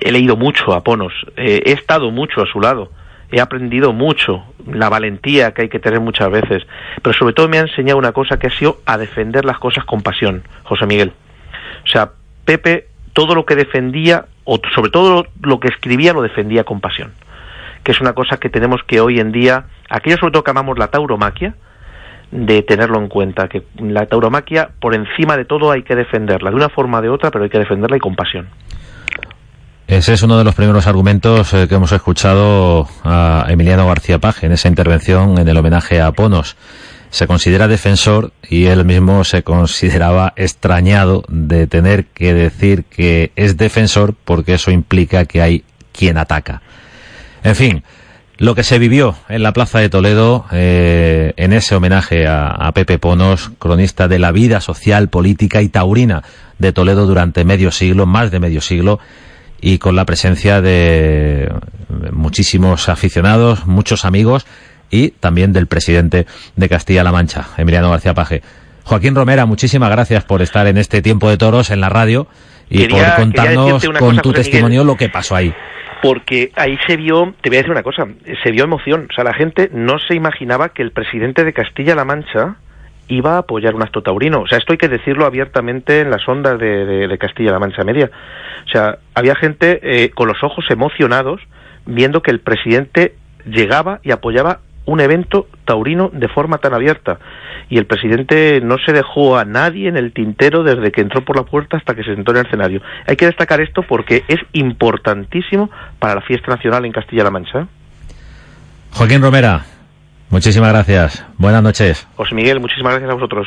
he 0.00 0.12
leído 0.12 0.36
mucho 0.36 0.74
a 0.74 0.84
Ponos, 0.84 1.14
eh, 1.38 1.62
he 1.64 1.72
estado 1.72 2.10
mucho 2.10 2.42
a 2.42 2.46
su 2.46 2.60
lado, 2.60 2.90
he 3.34 3.40
aprendido 3.40 3.92
mucho 3.92 4.44
la 4.64 4.88
valentía 4.88 5.52
que 5.52 5.62
hay 5.62 5.68
que 5.68 5.80
tener 5.80 5.98
muchas 5.98 6.30
veces, 6.30 6.64
pero 7.02 7.12
sobre 7.14 7.34
todo 7.34 7.48
me 7.48 7.58
ha 7.58 7.62
enseñado 7.62 7.98
una 7.98 8.12
cosa 8.12 8.38
que 8.38 8.46
ha 8.46 8.50
sido 8.50 8.78
a 8.86 8.96
defender 8.96 9.44
las 9.44 9.58
cosas 9.58 9.84
con 9.84 10.02
pasión, 10.02 10.44
José 10.62 10.86
Miguel. 10.86 11.12
O 11.84 11.88
sea, 11.88 12.12
Pepe 12.44 12.86
todo 13.12 13.34
lo 13.34 13.44
que 13.44 13.56
defendía, 13.56 14.26
o 14.44 14.60
sobre 14.72 14.90
todo 14.90 15.26
lo 15.42 15.58
que 15.58 15.68
escribía, 15.68 16.12
lo 16.12 16.22
defendía 16.22 16.62
con 16.62 16.80
pasión, 16.80 17.12
que 17.82 17.90
es 17.90 18.00
una 18.00 18.12
cosa 18.12 18.36
que 18.36 18.50
tenemos 18.50 18.82
que 18.84 19.00
hoy 19.00 19.18
en 19.18 19.32
día, 19.32 19.64
aquellos 19.90 20.20
sobre 20.20 20.32
todo 20.32 20.44
que 20.44 20.52
amamos 20.52 20.78
la 20.78 20.88
tauromaquia, 20.88 21.54
de 22.30 22.62
tenerlo 22.62 22.98
en 22.98 23.08
cuenta, 23.08 23.48
que 23.48 23.64
la 23.78 24.06
tauromaquia 24.06 24.70
por 24.80 24.94
encima 24.94 25.36
de 25.36 25.44
todo 25.44 25.72
hay 25.72 25.82
que 25.82 25.96
defenderla, 25.96 26.50
de 26.50 26.56
una 26.56 26.68
forma 26.68 26.98
o 26.98 27.02
de 27.02 27.08
otra, 27.08 27.32
pero 27.32 27.44
hay 27.44 27.50
que 27.50 27.58
defenderla 27.58 27.96
y 27.96 28.00
con 28.00 28.14
pasión. 28.14 28.48
Ese 29.86 30.14
es 30.14 30.22
uno 30.22 30.38
de 30.38 30.44
los 30.44 30.54
primeros 30.54 30.86
argumentos 30.86 31.52
eh, 31.52 31.68
que 31.68 31.74
hemos 31.74 31.92
escuchado 31.92 32.88
a 33.04 33.44
Emiliano 33.50 33.86
García 33.86 34.18
Paje 34.18 34.46
en 34.46 34.52
esa 34.52 34.68
intervención 34.68 35.36
en 35.36 35.46
el 35.46 35.56
homenaje 35.58 36.00
a 36.00 36.10
Ponos. 36.12 36.56
Se 37.10 37.26
considera 37.26 37.68
defensor 37.68 38.32
y 38.48 38.64
él 38.64 38.86
mismo 38.86 39.24
se 39.24 39.42
consideraba 39.42 40.32
extrañado 40.36 41.22
de 41.28 41.66
tener 41.66 42.06
que 42.06 42.32
decir 42.32 42.84
que 42.84 43.30
es 43.36 43.58
defensor 43.58 44.14
porque 44.24 44.54
eso 44.54 44.70
implica 44.70 45.26
que 45.26 45.42
hay 45.42 45.64
quien 45.92 46.16
ataca. 46.16 46.62
En 47.44 47.54
fin, 47.54 47.84
lo 48.38 48.54
que 48.54 48.64
se 48.64 48.78
vivió 48.78 49.14
en 49.28 49.42
la 49.42 49.52
Plaza 49.52 49.80
de 49.80 49.90
Toledo 49.90 50.46
eh, 50.50 51.34
en 51.36 51.52
ese 51.52 51.74
homenaje 51.74 52.26
a, 52.26 52.48
a, 52.48 52.72
Pepe 52.72 52.98
Ponos, 52.98 53.52
cronista 53.58 54.08
de 54.08 54.18
la 54.18 54.32
vida 54.32 54.62
social, 54.62 55.10
política 55.10 55.60
y 55.60 55.68
taurina 55.68 56.24
de 56.58 56.72
Toledo 56.72 57.06
durante 57.06 57.44
medio 57.44 57.70
siglo, 57.70 58.06
más 58.06 58.30
de 58.30 58.40
medio 58.40 58.62
siglo, 58.62 58.98
y 59.66 59.78
con 59.78 59.96
la 59.96 60.04
presencia 60.04 60.60
de 60.60 61.50
muchísimos 62.12 62.90
aficionados, 62.90 63.66
muchos 63.66 64.04
amigos 64.04 64.46
y 64.90 65.12
también 65.12 65.54
del 65.54 65.68
presidente 65.68 66.26
de 66.54 66.68
Castilla-La 66.68 67.12
Mancha, 67.12 67.46
Emiliano 67.56 67.90
García 67.90 68.12
Paje. 68.12 68.42
Joaquín 68.84 69.14
Romera, 69.14 69.46
muchísimas 69.46 69.88
gracias 69.90 70.22
por 70.24 70.42
estar 70.42 70.66
en 70.66 70.76
este 70.76 71.00
tiempo 71.00 71.30
de 71.30 71.38
toros 71.38 71.70
en 71.70 71.80
la 71.80 71.88
radio 71.88 72.26
y 72.68 72.80
quería, 72.80 73.16
por 73.16 73.24
contarnos 73.24 73.88
con 73.98 74.18
tu 74.18 74.34
testimonio 74.34 74.80
Miguel. 74.80 74.86
lo 74.86 74.96
que 74.98 75.08
pasó 75.08 75.34
ahí 75.34 75.54
porque 76.02 76.50
ahí 76.56 76.76
se 76.86 76.98
vio, 76.98 77.32
te 77.40 77.48
voy 77.48 77.56
a 77.56 77.60
decir 77.60 77.70
una 77.70 77.82
cosa, 77.82 78.06
se 78.42 78.50
vio 78.50 78.64
emoción. 78.64 79.08
O 79.10 79.14
sea, 79.14 79.24
la 79.24 79.32
gente 79.32 79.70
no 79.72 79.98
se 79.98 80.14
imaginaba 80.14 80.68
que 80.68 80.82
el 80.82 80.90
presidente 80.90 81.44
de 81.44 81.54
Castilla-La 81.54 82.04
Mancha 82.04 82.56
iba 83.08 83.34
a 83.34 83.38
apoyar 83.38 83.74
un 83.74 83.82
acto 83.82 84.02
taurino. 84.02 84.42
O 84.42 84.46
sea, 84.46 84.58
esto 84.58 84.72
hay 84.72 84.78
que 84.78 84.88
decirlo 84.88 85.26
abiertamente 85.26 86.00
en 86.00 86.10
las 86.10 86.26
ondas 86.28 86.58
de, 86.58 87.16
Castilla-La 87.20 87.58
Mancha 87.58 87.84
Media. 87.84 88.10
O 88.66 88.68
sea, 88.68 88.98
había 89.14 89.34
gente 89.34 89.80
eh, 89.82 90.10
con 90.10 90.28
los 90.28 90.42
ojos 90.42 90.64
emocionados 90.70 91.40
viendo 91.86 92.22
que 92.22 92.30
el 92.30 92.40
presidente 92.40 93.14
llegaba 93.46 94.00
y 94.02 94.10
apoyaba 94.10 94.60
un 94.86 95.00
evento 95.00 95.48
taurino 95.64 96.10
de 96.12 96.28
forma 96.28 96.58
tan 96.58 96.74
abierta. 96.74 97.18
Y 97.70 97.78
el 97.78 97.86
presidente 97.86 98.60
no 98.62 98.76
se 98.78 98.92
dejó 98.92 99.38
a 99.38 99.44
nadie 99.44 99.88
en 99.88 99.96
el 99.96 100.12
tintero 100.12 100.62
desde 100.62 100.92
que 100.92 101.00
entró 101.00 101.24
por 101.24 101.36
la 101.36 101.44
puerta 101.44 101.76
hasta 101.76 101.94
que 101.94 102.04
se 102.04 102.14
sentó 102.14 102.32
en 102.32 102.38
el 102.38 102.46
escenario. 102.46 102.82
Hay 103.06 103.16
que 103.16 103.26
destacar 103.26 103.60
esto 103.60 103.82
porque 103.82 104.24
es 104.28 104.40
importantísimo 104.52 105.70
para 105.98 106.16
la 106.16 106.20
fiesta 106.20 106.50
nacional 106.52 106.84
en 106.84 106.92
Castilla-La 106.92 107.30
Mancha. 107.30 107.66
Joaquín 108.92 109.22
Romera, 109.22 109.64
muchísimas 110.30 110.70
gracias. 110.70 111.24
Buenas 111.38 111.62
noches. 111.62 112.06
José 112.16 112.34
Miguel, 112.34 112.60
muchísimas 112.60 112.92
gracias 112.92 113.10
a 113.10 113.14
vosotros. 113.14 113.46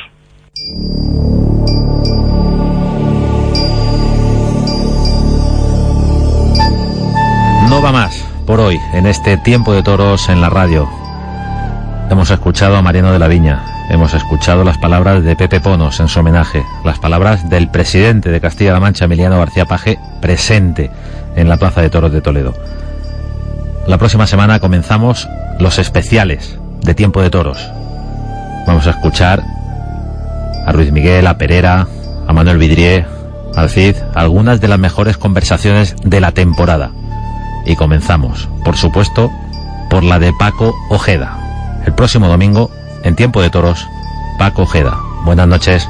No 7.70 7.82
va 7.82 7.92
más 7.92 8.26
por 8.46 8.62
hoy 8.62 8.80
en 8.94 9.06
este 9.06 9.38
tiempo 9.38 9.74
de 9.74 9.84
toros 9.84 10.30
en 10.30 10.40
la 10.40 10.50
radio. 10.50 10.90
Hemos 12.10 12.32
escuchado 12.32 12.78
a 12.78 12.82
Mariano 12.82 13.12
de 13.12 13.20
la 13.20 13.28
Viña, 13.28 13.62
hemos 13.90 14.14
escuchado 14.14 14.64
las 14.64 14.78
palabras 14.78 15.24
de 15.24 15.36
Pepe 15.36 15.60
Ponos 15.60 16.00
en 16.00 16.08
su 16.08 16.22
homenaje, 16.22 16.64
las 16.86 16.98
palabras 16.98 17.50
del 17.50 17.70
presidente 17.70 18.30
de 18.30 18.40
Castilla-La 18.40 18.80
Mancha, 18.80 19.06
Emiliano 19.06 19.38
García 19.38 19.66
Paje, 19.66 20.00
presente 20.22 20.90
en 21.36 21.50
la 21.50 21.58
Plaza 21.58 21.82
de 21.82 21.90
Toros 21.90 22.14
de 22.14 22.22
Toledo. 22.22 22.54
La 23.86 23.98
próxima 23.98 24.28
semana 24.28 24.60
comenzamos 24.60 25.28
los 25.60 25.78
especiales 25.78 26.58
de 26.82 26.94
Tiempo 26.96 27.22
de 27.22 27.30
Toros. 27.30 27.58
Vamos 28.66 28.88
a 28.88 28.92
escuchar 28.92 29.44
a 30.66 30.72
Ruiz 30.72 30.92
Miguel, 30.92 31.28
a 31.28 31.38
Perera, 31.38 31.88
a 32.28 32.34
Manuel 32.34 32.58
Vidrié, 32.58 33.06
al 33.56 33.70
Cid, 33.70 33.96
algunas 34.16 34.62
de 34.62 34.68
las 34.68 34.80
mejores 34.80 35.18
conversaciones 35.18 35.96
de 36.04 36.22
la 36.22 36.32
temporada. 36.32 36.92
Y 37.66 37.76
comenzamos, 37.76 38.48
por 38.64 38.78
supuesto, 38.78 39.32
por 39.90 40.04
la 40.04 40.20
de 40.20 40.34
Paco 40.40 40.76
Ojeda 40.90 41.38
el 41.88 41.94
próximo 41.94 42.28
domingo, 42.28 42.70
en 43.04 43.16
Tiempo 43.16 43.42
de 43.42 43.50
Toros, 43.50 43.88
Paco 44.38 44.64
Ojeda. 44.64 45.00
Buenas 45.24 45.48
noches. 45.48 45.88